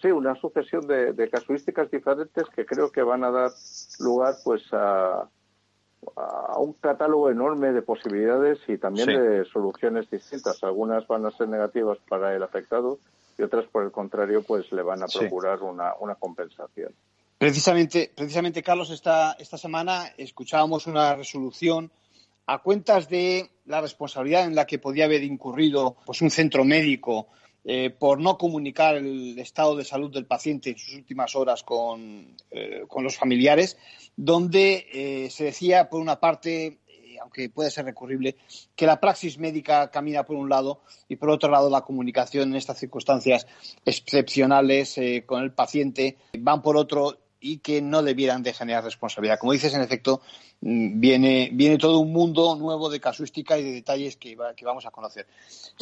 [0.02, 3.50] Sí, una sucesión de, casuísticas diferentes que creo que van a dar
[4.00, 5.28] lugar pues a,
[6.56, 10.64] un catálogo enorme de posibilidades y también de soluciones distintas.
[10.64, 12.98] Algunas van a ser negativas para el afectado
[13.38, 16.92] y otras, por el contrario, pues le van a procurar una, una compensación.
[17.38, 21.90] Precisamente, precisamente, Carlos, esta, esta semana escuchábamos una resolución
[22.46, 27.28] a cuentas de la responsabilidad en la que podía haber incurrido pues, un centro médico
[27.64, 32.36] eh, por no comunicar el estado de salud del paciente en sus últimas horas con,
[32.50, 33.78] eh, los familiares,
[34.16, 36.78] donde eh, se decía, por una parte,
[37.18, 38.36] aunque puede ser recurrible,
[38.76, 42.56] que la praxis médica camina por un lado y por otro lado la comunicación en
[42.56, 43.46] estas circunstancias
[43.84, 49.38] excepcionales con el paciente van por otro y que no debieran de generar responsabilidad.
[49.38, 50.22] Como dices, en efecto,
[50.60, 54.86] mm, viene, viene todo un mundo nuevo de casuística y de detalles que, que vamos
[54.86, 55.26] a conocer.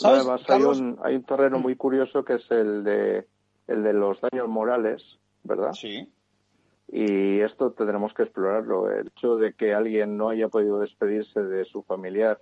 [0.03, 3.27] Además, hay un, hay un terreno muy curioso que es el de,
[3.69, 5.03] el de los daños morales,
[5.45, 5.73] ¿verdad?
[5.75, 6.09] Sí.
[6.93, 8.91] Y esto tendremos que explorarlo.
[8.91, 12.41] El hecho de que alguien no haya podido despedirse de su familiar,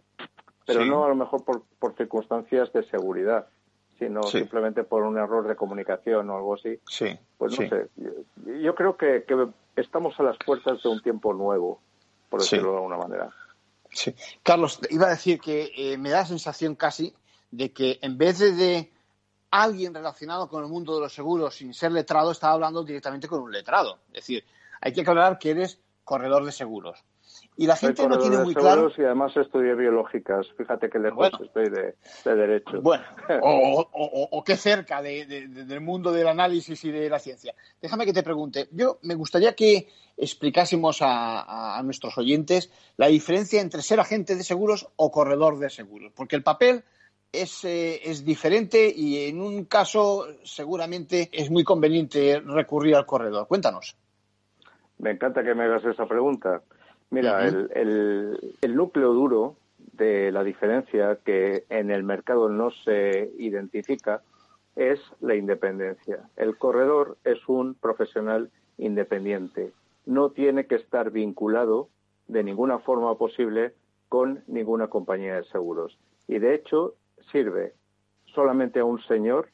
[0.66, 3.46] pero no a lo mejor por, por circunstancias de seguridad
[3.98, 6.78] sino simplemente por un error de comunicación o algo así.
[6.88, 7.18] Sí.
[7.36, 7.88] Pues no sé.
[8.62, 9.24] Yo creo que,
[9.76, 11.80] estamos a las puertas de un tiempo nuevo,
[12.28, 13.30] por decirlo de alguna manera.
[13.90, 14.14] Sí.
[14.42, 17.14] Carlos, iba a decir que eh, me da la sensación casi
[17.50, 18.92] de que en vez de,
[19.50, 23.40] alguien relacionado con el mundo de los seguros sin ser letrado, estaba hablando directamente con
[23.40, 23.98] un letrado.
[24.08, 24.44] Es decir,
[24.80, 27.04] hay que aclarar que eres corredor de seguros.
[27.56, 28.90] Y la gente no tiene muy claro.
[28.96, 30.46] Y además estudié biológicas.
[30.56, 32.80] Fíjate que lejos estoy de, derecho.
[32.80, 33.04] Bueno,
[33.42, 37.54] o, qué cerca del mundo del análisis y de la ciencia.
[37.82, 38.68] Déjame que te pregunte.
[38.70, 44.88] Yo me gustaría que explicásemos a, nuestros oyentes la diferencia entre ser agente de seguros
[44.94, 46.12] o corredor de seguros.
[46.14, 46.84] Porque el papel
[47.32, 53.46] es, eh, es diferente y en un caso seguramente es muy conveniente recurrir al corredor.
[53.46, 53.96] Cuéntanos.
[54.98, 56.62] Me encanta que me hagas esa pregunta.
[57.10, 59.56] Mira, el, el, núcleo duro
[59.92, 64.22] de la diferencia que en el mercado no se identifica
[64.76, 66.28] es la independencia.
[66.36, 69.72] El corredor es un profesional independiente.
[70.04, 71.88] No tiene que estar vinculado
[72.26, 73.72] de ninguna forma posible
[74.08, 75.98] con ninguna compañía de seguros.
[76.26, 76.94] Y de hecho
[77.30, 77.74] sirve
[78.34, 79.48] solamente a un señor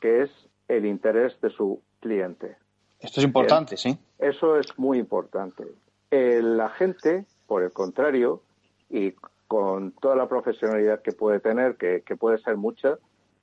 [0.00, 0.30] que es
[0.68, 2.56] el interés de su cliente.
[2.98, 3.98] Esto es importante, sí.
[4.18, 5.64] Eso es muy importante.
[6.10, 8.42] El agente, por el contrario,
[8.88, 9.12] y
[9.48, 12.98] con toda la profesionalidad que puede tener, que, puede ser mucha,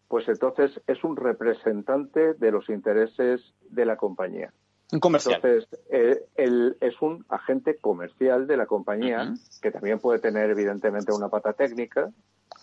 [0.08, 4.51] pues entonces es un representante de los intereses de la compañía.
[4.91, 5.36] Un comercial.
[5.36, 11.12] Entonces, eh, él, es un agente comercial de la compañía, que también puede tener, evidentemente,
[11.12, 12.10] una pata técnica,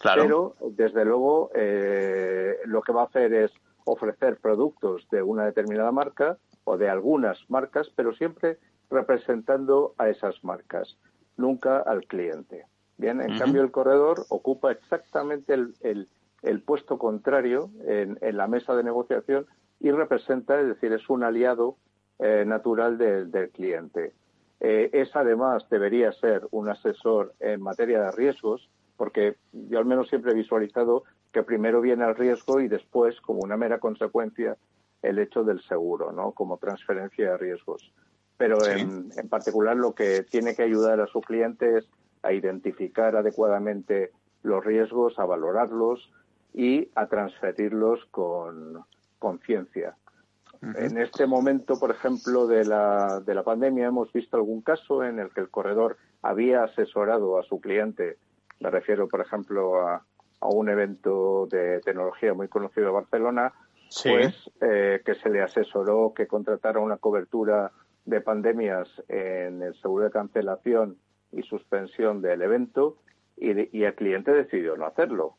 [0.03, 3.53] pero desde luego eh, lo que va a hacer es
[3.85, 8.59] ofrecer productos de una determinada marca o de algunas marcas, pero siempre
[8.91, 10.97] representando a esas marcas,
[11.37, 12.67] nunca al cliente.
[12.99, 16.09] Bien, en cambio el corredor ocupa exactamente el,
[16.43, 19.47] el, puesto contrario en, en, la mesa de negociación
[19.81, 21.77] y representa, es decir, es un aliado
[22.19, 24.15] eh, natural del cliente.
[24.61, 30.09] Eh, es además, debería ser un asesor en materia de riesgos, porque yo al menos
[30.09, 34.57] siempre he visualizado que primero viene el riesgo y después, como una mera consecuencia,
[35.03, 36.33] el hecho del seguro, ¿no?
[36.33, 37.93] Como transferencia de riesgos
[38.37, 41.89] pero en, particular lo que tiene que ayudar a su cliente es
[42.23, 44.11] a identificar adecuadamente
[44.43, 46.11] los riesgos, a valorarlos
[46.53, 48.85] y a transferirlos con
[49.19, 49.97] conciencia.
[50.63, 55.19] En este momento, por ejemplo, de la, de la pandemia, hemos visto algún caso en
[55.19, 58.17] el que el corredor había asesorado a su cliente.
[58.61, 60.05] Me refiero, por ejemplo, a,
[60.41, 63.53] a un evento de tecnología muy conocido de Barcelona,
[64.03, 67.73] pues eh, que se le asesoró que contratara una cobertura
[68.05, 70.97] de pandemias en el seguro de cancelación
[71.33, 72.99] y suspensión del evento
[73.37, 73.51] y,
[73.85, 75.37] el cliente decidió no hacerlo.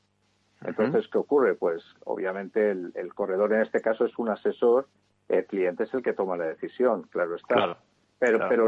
[0.61, 1.55] Entonces, ¿qué ocurre?
[1.55, 4.87] Pues obviamente el, corredor en este caso es un asesor,
[5.29, 7.77] el cliente es el que toma la decisión, claro está.
[8.19, 8.67] pero pero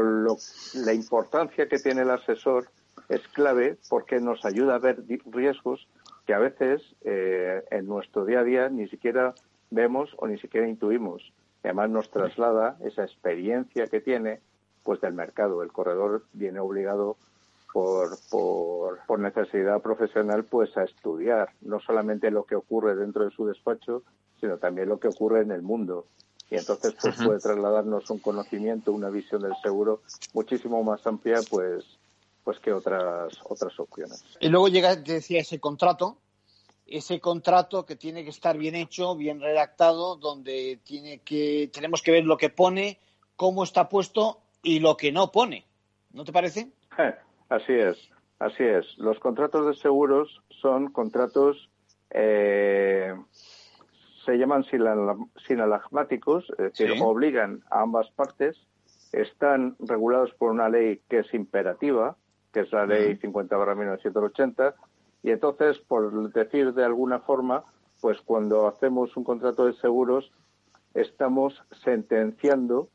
[0.84, 2.66] la importancia que tiene el asesor
[3.10, 5.88] es clave porque nos ayuda a ver riesgos
[6.26, 9.34] que a veces eh, en nuestro día a día ni siquiera
[9.70, 11.32] vemos o ni siquiera intuimos.
[11.64, 14.40] además nos traslada esa experiencia que tiene
[14.84, 15.62] pues del mercado.
[15.62, 17.16] El corredor viene obligado
[17.72, 23.30] por, por, por, necesidad profesional pues a estudiar no solamente lo que ocurre dentro de
[23.32, 24.04] su despacho,
[24.40, 26.06] sino también lo que ocurre en el mundo.
[26.48, 30.00] Y entonces pues puede trasladarnos un conocimiento, una visión del seguro
[30.32, 31.99] muchísimo más amplia pues
[32.44, 34.24] pues que otras otras opciones.
[34.40, 36.18] Y luego llega, decía, ese contrato,
[36.86, 42.10] ese contrato que tiene que estar bien hecho, bien redactado, donde tiene que tenemos que
[42.12, 42.98] ver lo que pone,
[43.36, 45.66] cómo está puesto y lo que no pone.
[46.12, 46.68] ¿No te parece?
[47.48, 47.98] Así es,
[48.38, 48.96] así es.
[48.96, 51.68] Los contratos de seguros son contratos,
[52.10, 53.12] eh,
[54.24, 54.64] se llaman
[55.46, 58.56] sinalagmáticos, es decir, obligan a ambas partes,
[59.10, 62.16] están regulados por una ley que es imperativa,
[62.52, 64.74] que es la ley 50-1980,
[65.22, 67.64] y entonces, por decir de alguna forma,
[68.00, 70.32] pues cuando hacemos un contrato de seguros,
[70.94, 72.88] estamos sentenciando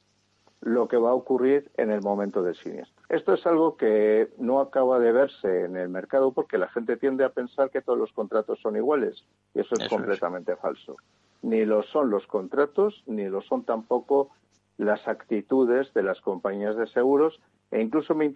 [0.61, 3.03] lo que va a ocurrir en el momento del siniestro.
[3.09, 7.23] Esto es algo que no acaba de verse en el mercado porque la gente tiende
[7.23, 10.95] a pensar que todos los contratos son iguales y eso es completamente falso.
[11.43, 14.31] Ni lo son los contratos, ni lo son tampoco
[14.77, 17.39] las actitudes de las compañías de seguros
[17.71, 18.31] e incluso me,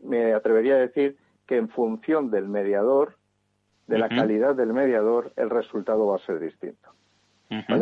[0.00, 1.16] me atrevería a decir
[1.46, 3.16] que en función del mediador,
[3.86, 6.90] de la calidad del mediador, el resultado va a ser distinto.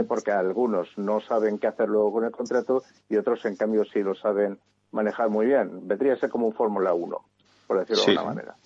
[0.07, 4.03] Porque algunos no saben qué hacer luego con el contrato y otros, en cambio, sí
[4.03, 4.59] lo saben
[4.91, 5.87] manejar muy bien.
[5.89, 7.19] Vendría a ser como un Fórmula 1,
[7.67, 8.57] por decirlo de alguna manera.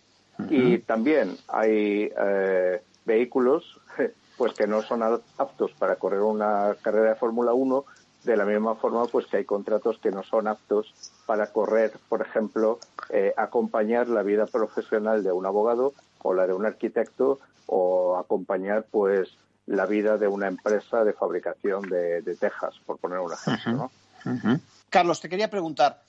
[0.50, 3.80] Y también hay eh, vehículos
[4.36, 7.84] pues que no son aptos para correr una carrera de Fórmula 1
[8.26, 10.92] de la misma forma pues que hay contratos que no son aptos
[11.24, 16.52] para correr, por ejemplo, eh, acompañar la vida profesional de un abogado o la de
[16.52, 19.30] un arquitecto o acompañar pues
[19.66, 23.90] la vida de una empresa de fabricación de, de tejas, por poner un ejemplo.
[24.24, 24.60] ¿no?
[24.90, 26.02] Carlos, te quería preguntar,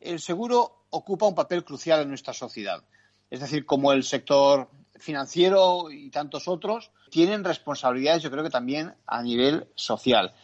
[0.00, 2.82] el seguro ocupa un papel crucial en nuestra sociedad.
[3.30, 8.94] Es decir, como el sector financiero y tantos otros tienen responsabilidades, yo creo que también
[9.06, 10.34] a nivel social.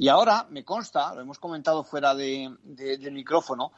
[0.00, 3.72] Y ahora me consta, lo hemos comentado fuera de, del micrófono,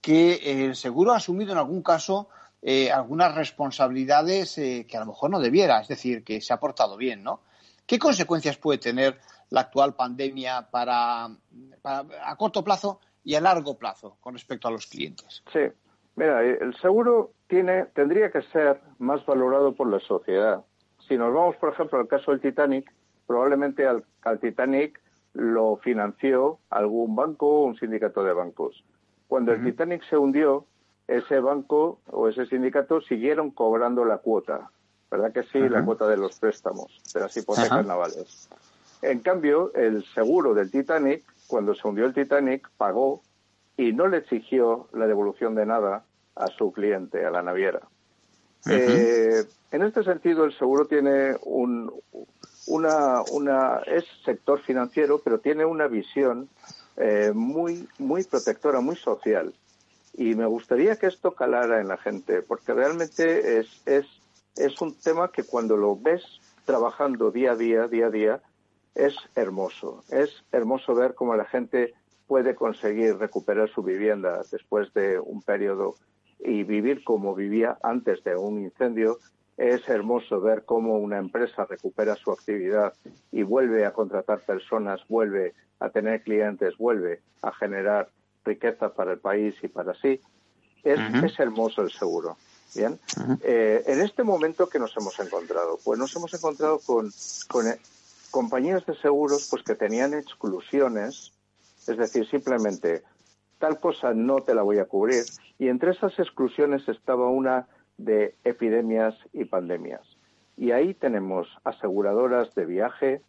[0.00, 2.28] que el seguro ha asumido en algún caso
[2.60, 6.58] eh, algunas responsabilidades eh, que a lo mejor no debiera, es decir, que se ha
[6.58, 7.42] portado bien, ¿no?
[7.86, 9.20] ¿Qué consecuencias puede tener
[9.50, 14.88] la actual pandemia para, a corto plazo y a largo plazo con respecto a los
[14.88, 15.44] clientes?
[15.52, 15.60] Sí,
[16.16, 20.64] mira, el seguro tiene, tendría que ser más valorado por la sociedad.
[21.06, 22.92] Si nos vamos, por ejemplo, al caso del Titanic,
[23.28, 24.02] probablemente al,
[24.40, 25.00] Titanic
[25.34, 28.84] lo financió algún banco o un sindicato de bancos.
[29.28, 30.64] Cuando el Titanic se hundió,
[31.06, 34.70] ese banco o ese sindicato siguieron cobrando la cuota
[35.10, 35.58] ¿verdad que sí?
[35.68, 38.48] La cuota de los préstamos, de las hipotecas navales.
[39.02, 43.22] En cambio, el seguro del Titanic, cuando se hundió el Titanic, pagó
[43.76, 46.04] y no le exigió la devolución de nada
[46.34, 47.80] a su cliente, a la naviera.
[48.68, 51.92] Eh, en este sentido, el seguro tiene un,
[52.68, 56.48] una, una, es sector financiero, pero tiene una visión
[56.96, 59.52] eh, muy, muy protectora, muy social.
[60.14, 64.06] Y me gustaría que esto calara en la gente, porque realmente es, es
[64.58, 66.22] es un tema que cuando lo ves
[66.64, 68.40] trabajando día a día, día a día,
[68.94, 70.02] es hermoso.
[70.10, 71.94] Es hermoso ver cómo la gente
[72.26, 75.94] puede conseguir recuperar su vivienda después de un periodo
[76.40, 79.18] y vivir como vivía antes de un incendio.
[79.58, 82.94] Es hermoso ver cómo una empresa recupera su actividad
[83.30, 88.08] y vuelve a contratar personas, vuelve a tener clientes, vuelve a generar
[88.44, 90.20] riqueza para el país y para sí.
[90.84, 92.36] Es, es hermoso el seguro.
[92.74, 92.98] Bien,
[93.42, 97.10] eh, en este momento que nos hemos encontrado, pues nos hemos encontrado con,
[97.48, 97.78] con eh,
[98.30, 101.32] compañías de seguros pues que tenían exclusiones,
[101.86, 103.02] es decir, simplemente
[103.58, 105.24] tal cosa no te la voy a cubrir,
[105.58, 107.66] y entre esas exclusiones estaba una
[107.98, 110.02] de epidemias y pandemias.
[110.56, 113.22] Y ahí tenemos aseguradoras de viaje,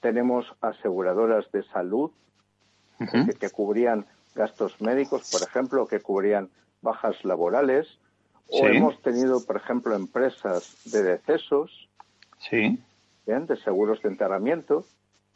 [0.00, 2.10] tenemos aseguradoras de salud,
[2.98, 7.98] que, que, cubrían gastos médicos, por ejemplo, que cubrían bajas laborales,
[8.48, 11.88] o hemos tenido, por ejemplo, empresas de decesos,
[12.38, 12.78] sí.
[13.26, 14.84] de seguros de enterramiento,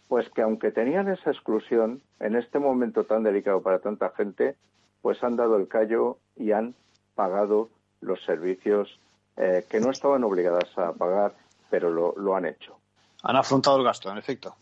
[0.09, 4.57] pues que aunque tenían esa exclusión, en este momento tan delicado para tanta gente,
[5.03, 6.74] pues han dado el callo y han
[7.14, 7.70] pagado
[8.01, 9.01] los servicios
[9.36, 11.34] eh, que no estaban obligadas a pagar,
[11.70, 12.78] pero lo, lo, han hecho.
[13.22, 14.55] Han afrontado el gasto, en efecto.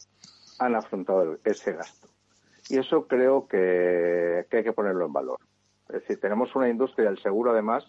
[0.59, 2.09] Han afrontado ese gasto.
[2.68, 5.39] Y eso creo que, que hay que ponerlo en valor.
[5.89, 7.85] Es decir, tenemos una industria del seguro, además,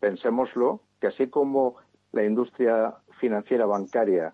[0.00, 1.76] pensémoslo, que así como
[2.12, 4.32] la industria financiera bancaria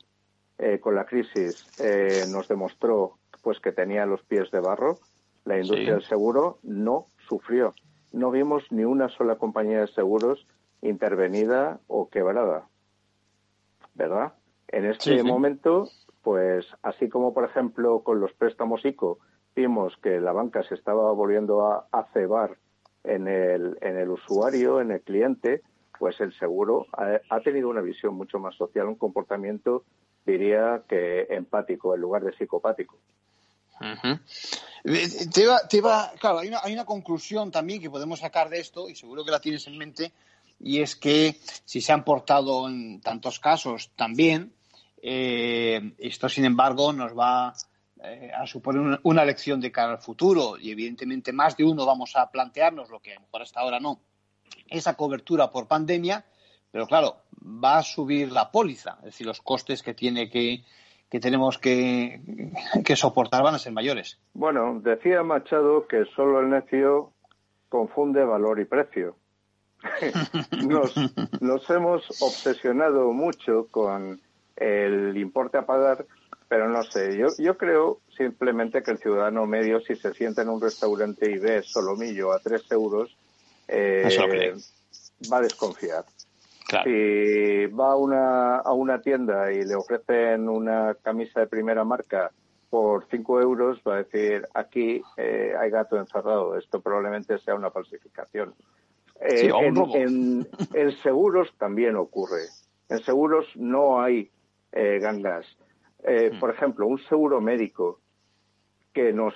[0.58, 4.98] eh, con la crisis eh, nos demostró pues que tenía los pies de barro,
[5.44, 7.74] la industria del seguro no sufrió.
[8.14, 10.46] No vimos ni una sola compañía de seguros
[10.82, 12.68] intervenida o quebrada.
[13.94, 14.34] ¿Verdad?
[14.68, 15.88] En este momento,
[16.22, 19.18] pues así como por ejemplo con los préstamos ICO
[19.54, 22.56] vimos que la banca se estaba volviendo a, a cebar
[23.04, 25.62] en el, en el usuario, en el cliente,
[25.98, 29.84] pues el seguro ha, tenido una visión mucho más social, un comportamiento,
[30.26, 32.96] diría que empático en lugar de psicopático.
[33.80, 35.82] Te
[36.18, 39.30] claro, hay una, hay una conclusión también que podemos sacar de esto, y seguro que
[39.30, 40.12] la tienes en mente,
[40.60, 44.54] y es que si se han portado en tantos casos también,
[45.02, 47.54] eh, esto sin embargo nos va
[48.02, 52.16] eh, a suponer una, lección de cara al futuro y evidentemente más de uno vamos
[52.16, 54.00] a plantearnos lo que a lo mejor hasta ahora no,
[54.68, 56.24] esa cobertura por pandemia,
[56.70, 60.64] pero claro, va a subir la póliza, es decir, los costes que tiene que,
[61.14, 62.18] que tenemos que,
[62.84, 64.18] que soportar van a ser mayores.
[64.32, 67.12] Bueno, decía Machado que solo el necio
[67.68, 69.14] confunde valor y precio.
[70.66, 70.92] nos,
[71.40, 74.20] nos hemos obsesionado mucho con
[74.56, 76.04] el importe a pagar,
[76.48, 80.48] pero no sé, yo, yo creo simplemente que el ciudadano medio, si se sienta en
[80.48, 83.16] un restaurante y ve solomillo a tres euros,
[83.68, 84.08] eh,
[85.32, 86.06] va a desconfiar.
[86.82, 92.30] Si va a una, a una tienda y le ofrecen una camisa de primera marca
[92.70, 97.70] por cinco euros, va a decir, aquí eh, hay gato encerrado, esto probablemente sea una
[97.70, 98.54] falsificación.
[99.20, 99.50] Eh,
[99.94, 102.46] en, en, seguros también ocurre.
[102.88, 104.30] En seguros no hay
[104.72, 105.46] gangas.
[106.02, 106.40] Mm.
[106.40, 108.00] Por ejemplo, un seguro médico
[108.92, 109.34] que nos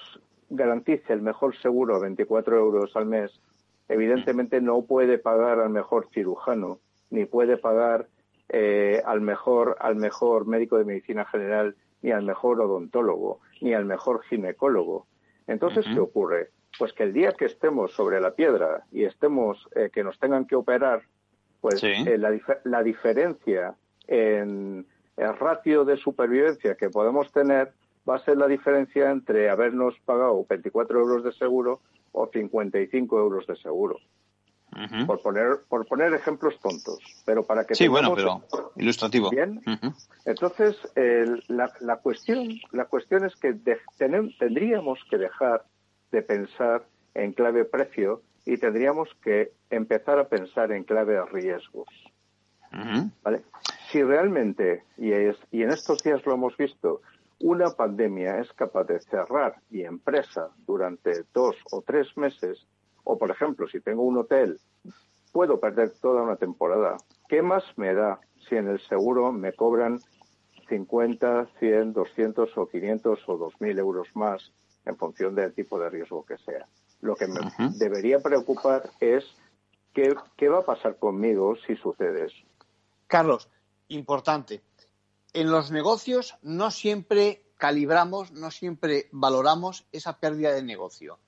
[0.50, 3.40] garantice el mejor seguro a 24 euros al mes
[3.88, 6.78] evidentemente no puede pagar al mejor cirujano,
[7.10, 8.08] ni puede pagar
[8.48, 13.84] eh, al mejor al mejor médico de medicina general, ni al mejor odontólogo, ni al
[13.84, 15.06] mejor ginecólogo.
[15.46, 16.50] Entonces, ¿qué ocurre?
[16.78, 20.46] Pues que el día que estemos sobre la piedra y estemos eh, que nos tengan
[20.46, 21.02] que operar,
[21.60, 23.74] pues eh, la, la, diferencia
[24.06, 24.86] en
[25.16, 27.72] el ratio de supervivencia que podemos tener
[28.08, 31.80] va a ser la diferencia entre habernos pagado 24 euros de seguro
[32.12, 33.98] o 55 euros de seguro.
[35.06, 38.42] Por poner por poner ejemplos tontos, pero para que sí, bueno, pero
[38.76, 39.30] ilustrativo.
[39.30, 39.60] Bien.
[40.24, 40.76] Entonces
[41.48, 43.54] la, la, cuestión la cuestión es que
[43.96, 45.64] tendríamos que dejar
[46.12, 51.88] de pensar en clave precio y tendríamos que empezar a pensar en clave riesgos.
[53.22, 53.42] ¿Vale?
[53.90, 57.00] Si realmente y es, y en estos días lo hemos visto
[57.40, 62.66] una pandemia es capaz de cerrar mi empresa durante dos o tres meses,
[63.08, 64.60] o por ejemplo, si tengo un hotel,
[65.32, 66.98] puedo perder toda una temporada.
[67.26, 69.98] ¿Qué más me da si en el seguro me cobran
[70.68, 74.52] 50, 100, 200 o 500 o 2.000 euros más
[74.84, 76.66] en función del tipo de riesgo que sea?
[77.00, 77.40] Lo que me
[77.78, 79.24] debería preocupar es
[79.94, 82.46] qué, qué va a pasar conmigo si sucede eso.
[83.06, 83.48] Carlos,
[83.88, 84.60] importante
[85.32, 91.18] en los negocios no siempre calibramos, no siempre valoramos esa pérdida de negocio.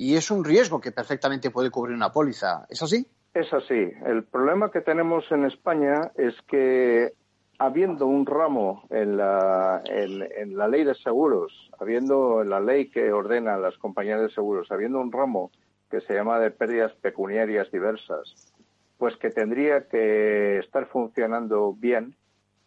[0.00, 2.64] Y es un riesgo que perfectamente puede cubrir una póliza.
[2.70, 3.04] ¿Es así?
[3.34, 3.90] Es así.
[4.06, 7.14] El problema que tenemos en España es que
[7.58, 13.54] habiendo un ramo en la, en, la ley de seguros, habiendo la ley que ordena
[13.54, 15.50] a las compañías de seguros, habiendo un ramo
[15.90, 18.54] que se llama de pérdidas pecuniarias diversas,
[18.98, 22.14] pues que tendría que estar funcionando bien,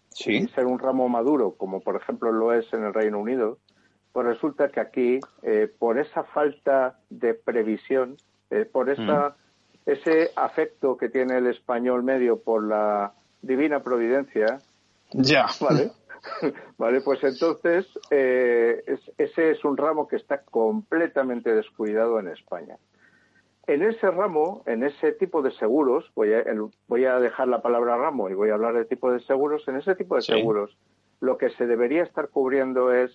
[0.09, 0.49] sí.
[0.49, 3.57] ser un ramo maduro, como por ejemplo lo es en el Reino Unido,
[4.14, 8.18] pues resulta que aquí, eh, por esa falta de previsión,
[8.49, 9.89] eh, por esa, mm.
[9.89, 14.59] ese afecto que tiene el español medio por la divina providencia,
[15.14, 15.47] ya.
[15.59, 15.91] ¿vale?
[16.78, 18.84] vale, pues entonces eh,
[19.18, 22.78] ese es un ramo que está completamente descuidado en España.
[23.68, 26.43] En ese ramo, en ese tipo de seguros, voy a,
[26.88, 29.78] voy a dejar la palabra ramo y voy a hablar de tipo de seguros, en
[29.78, 30.76] ese tipo de seguros
[31.22, 33.12] lo que se debería estar cubriendo es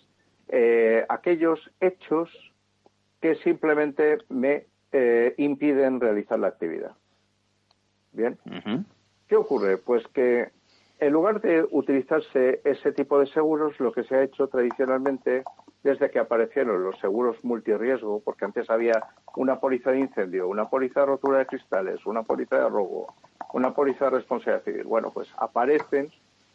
[0.48, 2.30] eh, aquellos hechos
[3.20, 6.92] que simplemente me eh, impiden realizar la actividad.
[8.12, 8.38] Bien.
[9.28, 9.76] ¿Qué ocurre?
[9.76, 10.50] Pues que
[10.98, 15.44] en lugar de utilizarse ese tipo de seguros, lo que se ha hecho tradicionalmente
[15.82, 19.02] desde que aparecieron los seguros multirriesgo, porque antes había
[19.36, 23.14] una póliza de incendio, una póliza de rotura de cristales, una póliza de robo,
[23.52, 24.84] una póliza de responsabilidad civil.
[24.84, 26.10] Bueno, pues aparecen,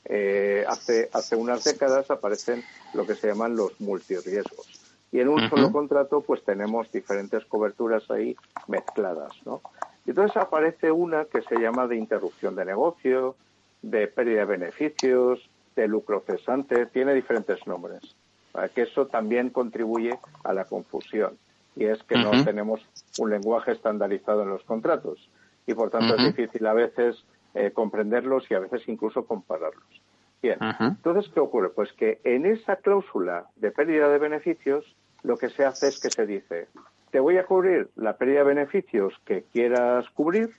[0.06, 4.68] eh, hace, hace unas décadas aparecen lo que se llaman los multirriesgos.
[5.12, 8.36] Y en un solo contrato pues tenemos diferentes coberturas ahí
[8.68, 9.62] mezcladas, ¿no?
[10.06, 13.36] Y entonces aparece una que se llama de interrupción de negocio,
[13.82, 18.16] de pérdida de beneficios, de lucro cesante, tiene diferentes nombres.
[18.76, 21.38] Que eso también contribuye a la confusión.
[21.76, 22.82] Y es que no tenemos
[23.18, 25.30] un lenguaje estandarizado en los contratos.
[25.66, 27.24] Y por tanto es difícil a veces
[27.54, 29.84] eh, comprenderlos y a veces incluso compararlos.
[30.42, 31.70] Bien, entonces, ¿qué ocurre?
[31.70, 34.86] Pues que en esa cláusula de pérdida de beneficios,
[35.22, 36.68] lo que se hace es que se dice,
[37.12, 40.56] te voy a cubrir la pérdida de beneficios que quieras cubrir,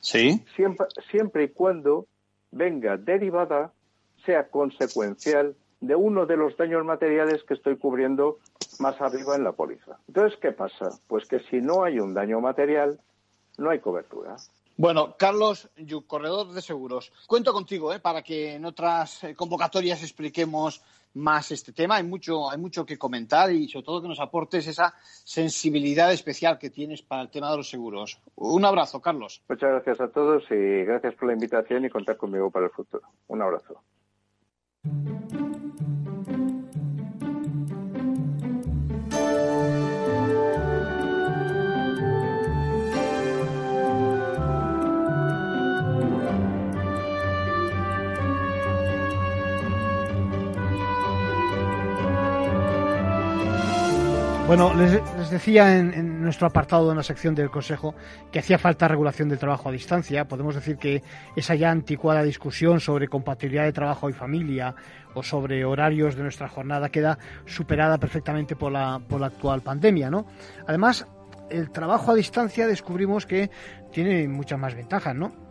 [0.00, 0.42] sí.
[0.54, 2.06] siempre, siempre y cuando
[2.50, 3.72] venga derivada,
[4.24, 8.38] sea consecuencial de uno de los daños materiales que estoy cubriendo
[8.78, 9.98] más arriba en la póliza.
[10.08, 10.90] Entonces, ¿qué pasa?
[11.08, 12.98] Pues que si no hay un daño material,
[13.58, 14.36] no hay cobertura.
[14.76, 15.70] Bueno, Carlos
[16.06, 18.00] corredor de seguros, cuento contigo ¿eh?
[18.00, 20.82] para que en otras eh, convocatorias expliquemos
[21.14, 21.96] más este tema.
[21.96, 26.58] Hay mucho, hay mucho que comentar y sobre todo que nos aportes esa sensibilidad especial
[26.58, 28.20] que tienes para el tema de los seguros.
[28.34, 29.42] Un abrazo, Carlos.
[29.48, 33.04] Muchas gracias a todos y gracias por la invitación y contar conmigo para el futuro.
[33.28, 33.82] Un abrazo.
[54.46, 54.92] Bueno, les,
[55.28, 57.96] decía en, nuestro apartado en la sección del Consejo
[58.30, 60.28] que hacía falta regulación del trabajo a distancia.
[60.28, 61.02] Podemos decir que
[61.34, 64.72] esa ya anticuada discusión sobre compatibilidad de trabajo y familia
[65.14, 70.10] o sobre horarios de nuestra jornada queda superada perfectamente por la, por la actual pandemia,
[70.10, 70.26] ¿no?
[70.68, 71.08] Además,
[71.50, 73.50] el trabajo a distancia descubrimos que
[73.90, 75.45] tiene muchas más ventajas, ¿no?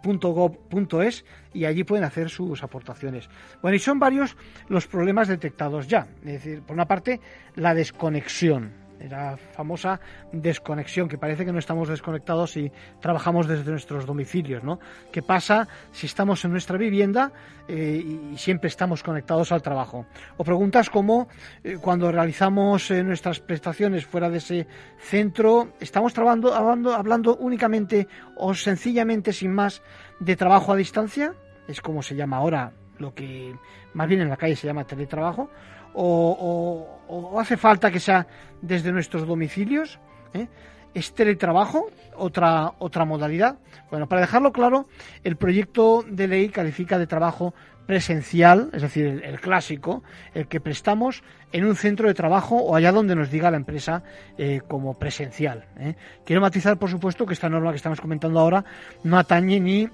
[0.04, 3.28] .gov.es y allí pueden hacer sus aportaciones.
[3.62, 4.36] Bueno, y son varios
[4.68, 6.06] los problemas detectados ya.
[6.24, 7.20] Es decir, por una parte,
[7.56, 10.00] la desconexión la famosa
[10.32, 12.70] desconexión, que parece que no estamos desconectados si
[13.00, 14.78] trabajamos desde nuestros domicilios, ¿no?
[15.10, 17.32] ¿Qué pasa si estamos en nuestra vivienda
[17.68, 20.06] eh, y siempre estamos conectados al trabajo?
[20.36, 21.28] O preguntas como
[21.64, 24.66] eh, cuando realizamos eh, nuestras prestaciones fuera de ese
[24.98, 29.82] centro, ¿estamos trabajando, hablando, hablando únicamente o sencillamente sin más
[30.18, 31.34] de trabajo a distancia?
[31.68, 33.54] Es como se llama ahora lo que
[33.94, 35.48] más bien en la calle se llama teletrabajo
[35.94, 38.26] o, hace falta que sea
[38.62, 39.98] desde nuestros domicilios?
[40.34, 40.48] ¿Eh?
[40.92, 43.58] ¿Es teletrabajo otra, otra modalidad?
[43.90, 44.88] Bueno, para dejarlo claro,
[45.22, 47.54] el proyecto de ley califica de trabajo
[47.86, 52.92] presencial, es decir, el, clásico, el que prestamos en un centro de trabajo o allá
[52.92, 54.04] donde nos diga la empresa
[54.38, 55.66] eh, como presencial.
[55.76, 55.96] ¿eh?
[56.24, 58.64] Quiero matizar, por supuesto, que esta norma que estamos comentando ahora
[59.02, 59.88] no atañe ni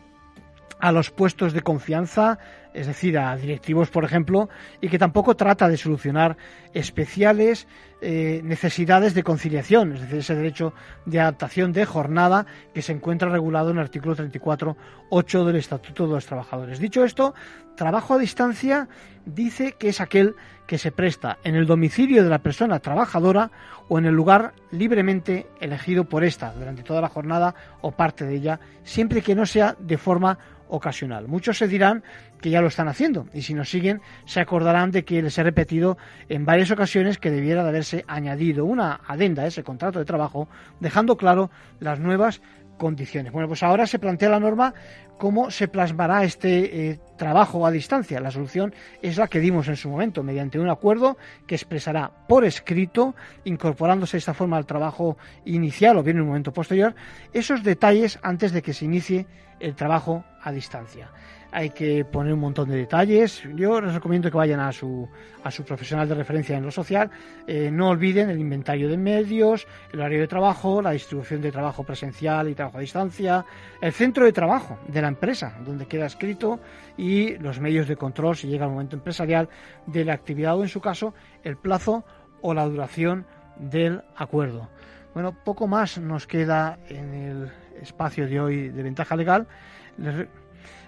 [0.78, 2.38] a los puestos de confianza
[2.76, 4.48] es decir, a directivos, por ejemplo,
[4.80, 6.36] y que tampoco trata de solucionar
[6.74, 7.66] especiales
[8.02, 10.74] eh, necesidades de conciliación, es decir, ese derecho
[11.06, 16.12] de adaptación de jornada que se encuentra regulado en el artículo 34.8 del Estatuto de
[16.12, 16.78] los Trabajadores.
[16.78, 17.34] Dicho esto,
[17.74, 18.88] trabajo a distancia
[19.24, 20.34] dice que es aquel
[20.66, 23.50] que se presta en el domicilio de la persona trabajadora
[23.88, 28.34] o en el lugar libremente elegido por ésta durante toda la jornada o parte de
[28.34, 30.38] ella, siempre que no sea de forma
[30.68, 31.28] ocasional.
[31.28, 32.02] Muchos se dirán
[32.40, 35.42] que ya lo están haciendo y si nos siguen se acordarán de que les he
[35.42, 35.96] repetido
[36.28, 40.48] en varias ocasiones que debiera de haberse añadido una adenda a ese contrato de trabajo
[40.80, 41.50] dejando claro
[41.80, 42.40] las nuevas
[42.76, 43.32] condiciones.
[43.32, 44.74] Bueno, pues ahora se plantea la norma
[45.18, 48.20] cómo se plasmará este eh, trabajo a distancia.
[48.20, 51.16] La solución es la que dimos en su momento, mediante un acuerdo
[51.46, 53.14] que expresará por escrito,
[53.44, 56.94] incorporándose de esta forma al trabajo inicial o bien en un momento posterior,
[57.32, 59.26] esos detalles antes de que se inicie
[59.60, 61.10] el trabajo a distancia
[61.56, 63.42] hay que poner un montón de detalles.
[63.54, 65.08] Yo les recomiendo que vayan a su,
[65.42, 67.10] a su profesional de referencia en lo social.
[67.46, 71.82] Eh, no olviden el inventario de medios, el horario de trabajo, la distribución de trabajo
[71.82, 73.46] presencial y trabajo a distancia,
[73.80, 76.60] el centro de trabajo de la empresa, donde queda escrito,
[76.98, 79.48] y los medios de control, si llega el momento empresarial,
[79.86, 82.04] de la actividad o, en su caso, el plazo
[82.42, 83.24] o la duración
[83.58, 84.68] del acuerdo.
[85.14, 89.46] Bueno, poco más nos queda en el espacio de hoy de ventaja legal.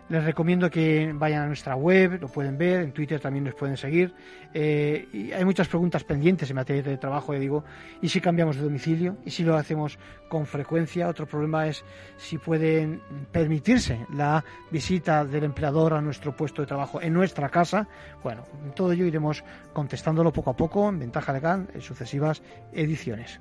[0.09, 4.15] Recomiendo que vayan a nuestra web, lo pueden ver, en Twitter también nos pueden seguir.
[4.55, 7.65] Eh, hay muchas preguntas pendientes en materia de trabajo, ya digo,
[8.01, 9.99] y si cambiamos de domicilio, y si lo hacemos
[10.29, 11.09] con frecuencia.
[11.09, 11.85] Otro problema es
[12.17, 17.87] si pueden permitirse la visita del empleador a nuestro puesto de trabajo en nuestra casa.
[18.23, 18.45] Bueno,
[18.75, 22.43] todo ello iremos contestándolo poco a poco en Ventaja Legal en sucesivas
[22.73, 23.41] ediciones.